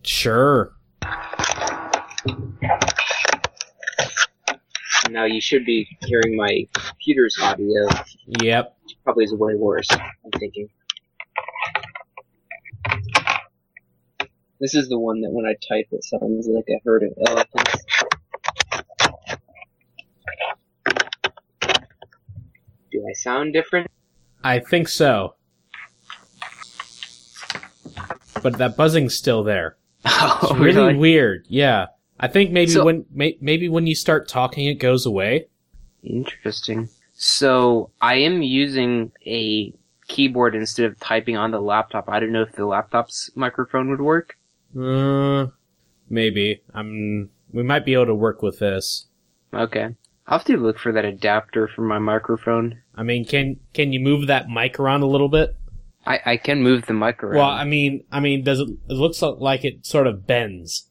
sure. 0.05 0.75
Now 5.11 5.25
you 5.25 5.41
should 5.41 5.67
be 5.67 5.89
hearing 6.05 6.37
my 6.37 6.69
computer's 6.73 7.37
audio. 7.43 7.89
Yep. 8.43 8.77
Probably 9.03 9.25
is 9.25 9.35
way 9.35 9.57
worse. 9.57 9.89
I'm 9.91 10.31
thinking. 10.39 10.69
This 14.65 14.75
is 14.75 14.89
the 14.89 14.99
one 14.99 15.21
that 15.21 15.31
when 15.31 15.45
I 15.45 15.53
type 15.69 15.89
it 15.93 16.03
sounds 16.05 16.49
like 16.49 16.65
a 16.71 16.81
herd 16.87 17.03
of 17.03 17.13
elephants. 17.29 17.85
Do 22.91 23.07
I 23.07 23.13
sound 23.13 23.53
different? 23.53 23.89
I 24.43 24.61
think 24.61 24.89
so. 24.89 25.35
But 28.43 28.57
that 28.57 28.75
buzzing's 28.79 29.15
still 29.15 29.45
there. 29.45 29.77
Oh, 30.07 30.39
It's 30.53 30.59
really 30.59 30.97
weird. 30.97 31.45
Yeah. 31.51 31.89
I 32.19 32.29
think 32.29 32.51
maybe 32.51 32.71
So- 32.71 32.87
when 32.87 33.05
may, 33.13 33.37
maybe 33.43 33.69
when 33.69 33.87
you 33.87 33.95
start 33.95 34.29
talking, 34.29 34.65
it 34.65 34.77
goes 34.77 35.05
away. 35.05 35.49
Interesting. 36.03 36.89
So 37.13 37.91
I 38.01 38.15
am 38.15 38.41
using 38.43 39.13
a 39.27 39.75
keyboard 40.09 40.55
instead 40.55 40.87
of 40.87 40.99
typing 41.01 41.37
on 41.37 41.51
the 41.51 41.61
laptop. 41.61 42.09
I 42.09 42.19
don't 42.19 42.33
know 42.33 42.41
if 42.41 42.53
the 42.53 42.65
laptop's 42.65 43.29
microphone 43.35 43.91
would 43.91 44.01
work. 44.01 44.39
Uh, 44.79 45.49
maybe. 46.09 46.63
I'm. 46.73 47.31
We 47.53 47.63
might 47.63 47.85
be 47.85 47.95
able 47.95 48.07
to 48.07 48.15
work 48.15 48.43
with 48.43 48.59
this. 48.59 49.07
Okay. 49.53 49.95
I'll 50.27 50.39
have 50.39 50.47
to 50.47 50.57
look 50.57 50.79
for 50.79 50.91
that 50.93 51.05
adapter 51.05 51.69
for 51.69 51.83
my 51.83 51.99
microphone. 51.99 52.81
I 52.95 53.03
mean, 53.03 53.25
can 53.25 53.61
can 53.75 53.93
you 53.93 54.01
move 54.01 54.27
that 54.27 54.49
mic 54.49 54.81
around 54.81 55.03
a 55.03 55.07
little 55.07 55.29
bit? 55.29 55.55
I, 56.07 56.21
I 56.27 56.37
can 56.39 56.63
move 56.63 56.87
the 56.87 56.95
mic 56.95 57.23
around. 57.23 57.39
Well, 57.39 57.49
I 57.51 57.65
mean, 57.65 58.05
I 58.11 58.21
mean, 58.21 58.43
does 58.43 58.61
it? 58.61 58.69
It 58.89 58.95
looks 58.95 59.23
like 59.23 59.65
it 59.65 59.87
sort 59.87 60.07
of 60.07 60.27
bends. 60.27 60.89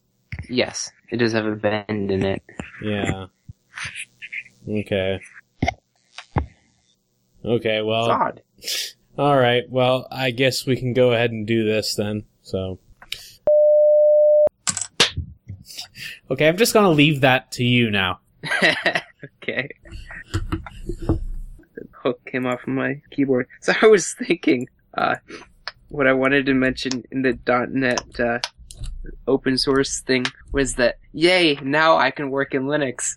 yes, 0.48 0.90
it 1.10 1.16
does 1.18 1.32
have 1.32 1.46
a 1.46 1.54
bend 1.56 2.10
in 2.10 2.24
it. 2.24 2.42
Yeah. 2.82 3.26
Okay. 4.68 5.20
Okay. 7.44 7.76
It's 7.78 7.86
Well. 7.86 8.10
odd. 8.10 8.42
All 9.18 9.36
right. 9.36 9.64
Well, 9.68 10.06
I 10.10 10.30
guess 10.30 10.64
we 10.66 10.76
can 10.76 10.92
go 10.94 11.12
ahead 11.12 11.30
and 11.32 11.46
do 11.46 11.64
this 11.64 11.94
then. 11.94 12.24
So. 12.42 12.78
Okay, 16.30 16.48
I'm 16.48 16.56
just 16.56 16.72
gonna 16.72 16.90
leave 16.90 17.20
that 17.22 17.52
to 17.52 17.64
you 17.64 17.90
now. 17.90 18.20
okay. 19.24 19.68
The 21.00 21.20
hook 21.92 22.20
came 22.26 22.46
off 22.46 22.66
my 22.66 23.00
keyboard. 23.10 23.48
So 23.60 23.72
I 23.80 23.86
was 23.86 24.12
thinking, 24.14 24.68
uh, 24.96 25.16
what 25.88 26.06
I 26.06 26.12
wanted 26.12 26.46
to 26.46 26.54
mention 26.54 27.04
in 27.10 27.22
the 27.22 27.38
.NET 27.70 28.20
uh, 28.20 28.38
open 29.26 29.56
source 29.58 30.00
thing 30.00 30.24
was 30.52 30.74
that, 30.76 30.98
yay, 31.12 31.54
now 31.62 31.96
I 31.96 32.10
can 32.10 32.30
work 32.30 32.54
in 32.54 32.64
Linux. 32.64 33.14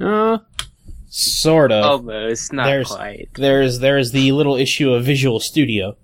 Uh, 0.00 0.38
sort 1.08 1.72
of. 1.72 1.84
Almost, 1.84 2.52
not 2.52 2.64
there's- 2.66 2.88
quite. 2.94 3.28
There's 3.34 3.78
there's 3.80 4.12
the 4.12 4.32
little 4.32 4.56
issue 4.56 4.92
of 4.92 5.04
Visual 5.04 5.40
Studio. 5.40 5.96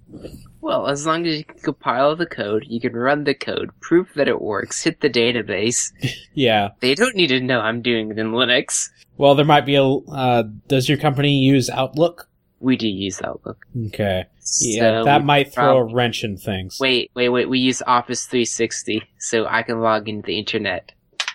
Well, 0.66 0.88
as 0.88 1.07
long 1.07 1.24
as 1.29 1.38
you 1.38 1.44
can 1.44 1.61
compile 1.61 2.16
the 2.16 2.26
code, 2.26 2.64
you 2.66 2.81
can 2.81 2.92
run 2.92 3.22
the 3.22 3.35
code, 3.35 3.70
prove 3.79 4.12
that 4.16 4.26
it 4.26 4.42
works, 4.42 4.83
hit 4.83 5.00
the 5.00 5.09
database. 5.09 5.92
Yeah. 6.35 6.70
They 6.81 6.96
don't 6.96 7.14
need 7.14 7.29
to 7.29 7.40
know 7.40 7.61
I'm 7.61 7.81
doing 7.83 8.11
it 8.11 8.18
in 8.18 8.33
Linux. 8.33 8.90
Well, 9.16 9.37
there 9.37 9.46
might 9.46 9.64
be 9.64 9.76
a. 9.76 9.85
Uh, 9.85 10.42
does 10.66 10.88
your 10.88 10.98
company 10.98 11.38
use 11.38 11.70
Outlook? 11.70 12.29
We 12.59 12.76
do 12.76 12.88
use 12.88 13.22
Outlook. 13.22 13.64
Okay. 13.87 14.24
Yeah, 14.61 15.02
that 15.05 15.24
might 15.24 15.55
throw 15.55 15.79
prob- 15.79 15.92
a 15.92 15.94
wrench 15.94 16.24
in 16.24 16.37
things. 16.37 16.79
Wait, 16.81 17.12
wait, 17.14 17.29
wait. 17.31 17.48
We 17.48 17.61
use 17.61 17.81
Office 17.87 18.26
360, 18.26 19.02
so 19.18 19.46
I 19.46 19.62
can 19.62 19.81
log 19.81 20.09
into 20.09 20.26
the 20.26 20.38
internet. 20.38 20.92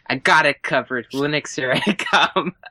I 0.08 0.18
got 0.18 0.46
it 0.46 0.62
covered. 0.62 1.08
Linux, 1.14 1.56
here 1.56 1.72
I 1.74 1.94
come. 1.94 2.54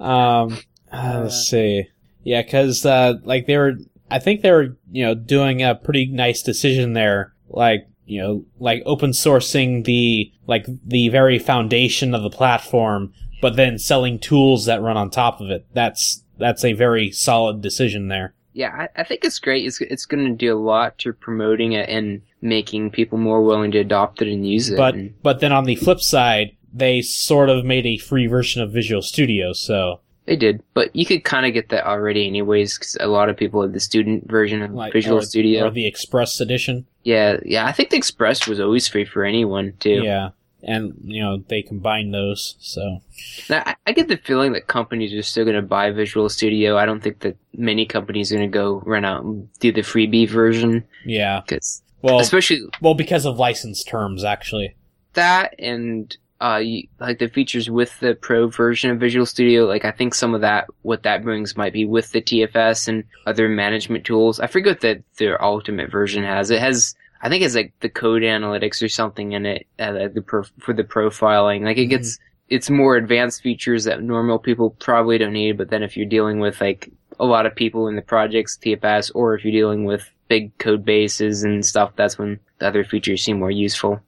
Um, 0.00 0.56
uh, 0.92 1.22
let's 1.24 1.48
see. 1.48 1.88
Yeah, 2.22 2.42
because 2.42 2.86
uh, 2.86 3.14
like 3.24 3.46
they 3.46 3.56
were, 3.58 3.74
I 4.10 4.18
think 4.18 4.40
they 4.42 4.50
were, 4.50 4.76
you 4.90 5.04
know, 5.04 5.14
doing 5.14 5.62
a 5.62 5.74
pretty 5.74 6.06
nice 6.06 6.42
decision 6.42 6.92
there. 6.94 7.34
Like, 7.48 7.88
you 8.06 8.20
know, 8.20 8.44
like 8.58 8.82
open 8.86 9.10
sourcing 9.10 9.84
the 9.84 10.32
like 10.46 10.66
the 10.84 11.08
very 11.10 11.38
foundation 11.38 12.14
of 12.14 12.22
the 12.22 12.30
platform, 12.30 13.12
but 13.42 13.56
then 13.56 13.78
selling 13.78 14.18
tools 14.18 14.64
that 14.66 14.80
run 14.82 14.96
on 14.96 15.10
top 15.10 15.40
of 15.40 15.50
it. 15.50 15.66
That's 15.74 16.24
that's 16.38 16.64
a 16.64 16.72
very 16.72 17.10
solid 17.10 17.60
decision 17.60 18.08
there. 18.08 18.34
Yeah, 18.54 18.88
I, 18.96 19.00
I 19.00 19.04
think 19.04 19.24
it's 19.24 19.38
great. 19.38 19.66
It's 19.66 19.80
it's 19.80 20.06
going 20.06 20.24
to 20.26 20.34
do 20.34 20.56
a 20.56 20.58
lot 20.58 20.98
to 20.98 21.12
promoting 21.12 21.72
it 21.72 21.88
and 21.88 22.22
making 22.40 22.90
people 22.90 23.18
more 23.18 23.42
willing 23.42 23.70
to 23.72 23.78
adopt 23.78 24.22
it 24.22 24.32
and 24.32 24.48
use 24.48 24.70
it. 24.70 24.76
But 24.76 24.94
And- 24.94 25.14
but 25.22 25.40
then 25.40 25.52
on 25.52 25.64
the 25.64 25.76
flip 25.76 26.00
side, 26.00 26.56
they 26.72 27.02
sort 27.02 27.50
of 27.50 27.64
made 27.64 27.86
a 27.86 27.98
free 27.98 28.26
version 28.26 28.62
of 28.62 28.72
Visual 28.72 29.02
Studio. 29.02 29.52
So 29.52 30.00
They 30.28 30.36
did, 30.36 30.62
but 30.74 30.94
you 30.94 31.06
could 31.06 31.24
kind 31.24 31.46
of 31.46 31.54
get 31.54 31.70
that 31.70 31.86
already, 31.86 32.26
anyways, 32.26 32.76
because 32.76 32.98
a 33.00 33.06
lot 33.06 33.30
of 33.30 33.36
people 33.38 33.62
have 33.62 33.72
the 33.72 33.80
student 33.80 34.28
version 34.28 34.60
of 34.60 34.72
like 34.72 34.92
Visual 34.92 35.16
or, 35.16 35.22
Studio. 35.22 35.66
or 35.66 35.70
the 35.70 35.86
Express 35.86 36.38
edition. 36.38 36.84
yeah, 37.02 37.38
yeah. 37.46 37.64
I 37.64 37.72
think 37.72 37.88
the 37.88 37.96
Express 37.96 38.46
was 38.46 38.60
always 38.60 38.86
free 38.86 39.06
for 39.06 39.24
anyone 39.24 39.72
too. 39.80 40.02
Yeah, 40.04 40.32
and 40.62 40.92
you 41.02 41.22
know 41.22 41.38
they 41.48 41.62
combine 41.62 42.10
those. 42.10 42.56
So 42.60 43.00
Now, 43.48 43.62
I, 43.64 43.74
I 43.86 43.92
get 43.92 44.08
the 44.08 44.18
feeling 44.18 44.52
that 44.52 44.66
companies 44.66 45.14
are 45.14 45.22
still 45.22 45.46
going 45.46 45.56
to 45.56 45.62
buy 45.62 45.90
Visual 45.92 46.28
Studio. 46.28 46.76
I 46.76 46.84
don't 46.84 47.02
think 47.02 47.20
that 47.20 47.38
many 47.54 47.86
companies 47.86 48.30
are 48.30 48.36
going 48.36 48.50
to 48.50 48.54
go 48.54 48.82
run 48.84 49.06
out 49.06 49.24
and 49.24 49.48
do 49.60 49.72
the 49.72 49.80
freebie 49.80 50.28
version, 50.28 50.84
yeah, 51.06 51.40
because 51.40 51.80
well, 52.02 52.20
especially 52.20 52.60
well 52.82 52.92
because 52.94 53.24
of 53.24 53.38
license 53.38 53.82
terms, 53.82 54.24
actually. 54.24 54.76
that 55.14 55.54
and 55.58 56.18
uh, 56.40 56.62
like 57.00 57.18
the 57.18 57.28
features 57.28 57.68
with 57.68 57.98
the 58.00 58.14
pro 58.14 58.48
version 58.48 58.90
of 58.90 59.00
Visual 59.00 59.26
Studio, 59.26 59.64
like 59.64 59.84
I 59.84 59.90
think 59.90 60.14
some 60.14 60.34
of 60.34 60.40
that, 60.42 60.68
what 60.82 61.02
that 61.02 61.24
brings 61.24 61.56
might 61.56 61.72
be 61.72 61.84
with 61.84 62.12
the 62.12 62.22
TFS 62.22 62.88
and 62.88 63.04
other 63.26 63.48
management 63.48 64.04
tools. 64.04 64.38
I 64.38 64.46
forget 64.46 64.80
that 64.80 65.02
their 65.16 65.42
ultimate 65.42 65.90
version 65.90 66.22
has. 66.22 66.50
It 66.50 66.60
has, 66.60 66.94
I 67.22 67.28
think 67.28 67.42
it's 67.42 67.56
like 67.56 67.72
the 67.80 67.88
code 67.88 68.22
analytics 68.22 68.82
or 68.82 68.88
something 68.88 69.32
in 69.32 69.46
it, 69.46 69.66
uh, 69.80 70.08
the 70.14 70.22
pro, 70.24 70.44
for 70.60 70.72
the 70.72 70.84
profiling. 70.84 71.64
Like 71.64 71.78
it 71.78 71.86
gets, 71.86 72.18
it's 72.48 72.70
more 72.70 72.96
advanced 72.96 73.42
features 73.42 73.84
that 73.84 74.02
normal 74.02 74.38
people 74.38 74.70
probably 74.70 75.18
don't 75.18 75.32
need, 75.32 75.58
but 75.58 75.70
then 75.70 75.82
if 75.82 75.96
you're 75.96 76.06
dealing 76.06 76.38
with 76.38 76.60
like 76.60 76.88
a 77.18 77.24
lot 77.24 77.46
of 77.46 77.54
people 77.56 77.88
in 77.88 77.96
the 77.96 78.02
projects, 78.02 78.56
TFS, 78.62 79.10
or 79.12 79.34
if 79.34 79.44
you're 79.44 79.52
dealing 79.52 79.84
with 79.84 80.08
big 80.28 80.56
code 80.58 80.84
bases 80.84 81.42
and 81.42 81.66
stuff, 81.66 81.92
that's 81.96 82.16
when 82.16 82.38
the 82.58 82.68
other 82.68 82.84
features 82.84 83.24
seem 83.24 83.40
more 83.40 83.50
useful. 83.50 84.00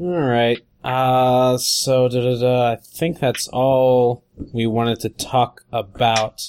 All 0.00 0.20
right. 0.20 0.60
Uh, 0.84 1.56
so 1.58 2.08
da, 2.08 2.20
da, 2.20 2.38
da, 2.40 2.72
I 2.72 2.76
think 2.76 3.20
that's 3.20 3.48
all 3.48 4.24
we 4.52 4.66
wanted 4.66 5.00
to 5.00 5.08
talk 5.10 5.62
about. 5.72 6.42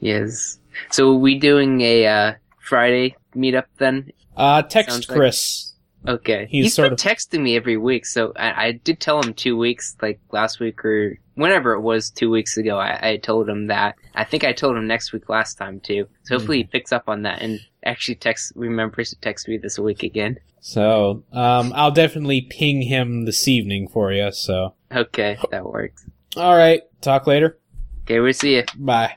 Yes. 0.00 0.58
So 0.90 1.12
are 1.12 1.16
we 1.18 1.38
doing 1.38 1.80
a 1.80 2.06
uh, 2.06 2.32
Friday 2.60 3.16
meetup 3.34 3.64
then? 3.78 4.10
Uh, 4.36 4.62
text 4.62 4.90
Sounds 4.92 5.08
like- 5.08 5.16
Chris. 5.16 5.72
Okay. 6.06 6.46
He's 6.50 6.66
He's 6.66 6.74
sort 6.74 6.86
been 6.86 6.92
of- 6.94 6.98
texting 7.00 7.42
me 7.42 7.56
every 7.56 7.76
week, 7.76 8.06
so 8.06 8.32
I, 8.36 8.66
I 8.66 8.72
did 8.72 9.00
tell 9.00 9.20
him 9.22 9.34
two 9.34 9.56
weeks, 9.56 9.96
like 10.00 10.20
last 10.30 10.60
week 10.60 10.84
or 10.84 11.18
whenever 11.36 11.72
it 11.72 11.80
was, 11.80 12.10
two 12.10 12.28
weeks 12.30 12.56
ago. 12.56 12.76
I, 12.78 13.10
I 13.10 13.16
told 13.18 13.48
him 13.48 13.68
that. 13.68 13.94
I 14.14 14.24
think 14.24 14.42
I 14.44 14.52
told 14.52 14.76
him 14.76 14.86
next 14.86 15.12
week 15.12 15.28
last 15.28 15.54
time 15.54 15.78
too. 15.80 16.08
So 16.24 16.36
hopefully 16.36 16.58
he 16.58 16.64
picks 16.64 16.92
up 16.92 17.04
on 17.08 17.22
that 17.22 17.40
and 17.40 17.60
actually 17.84 18.16
text 18.16 18.52
remembers 18.56 19.10
to 19.10 19.16
text 19.20 19.46
me 19.48 19.56
this 19.56 19.78
week 19.78 20.02
again. 20.02 20.38
So, 20.60 21.22
um, 21.32 21.72
I'll 21.76 21.92
definitely 21.92 22.40
ping 22.40 22.82
him 22.82 23.24
this 23.24 23.46
evening 23.46 23.86
for 23.86 24.12
you. 24.12 24.32
So, 24.32 24.74
Okay, 24.92 25.38
that 25.52 25.64
works. 25.64 26.04
all 26.36 26.56
right. 26.56 26.82
Talk 27.00 27.28
later. 27.28 27.58
Okay, 28.02 28.18
we'll 28.18 28.32
see 28.32 28.56
you. 28.56 28.64
Bye. 28.76 29.16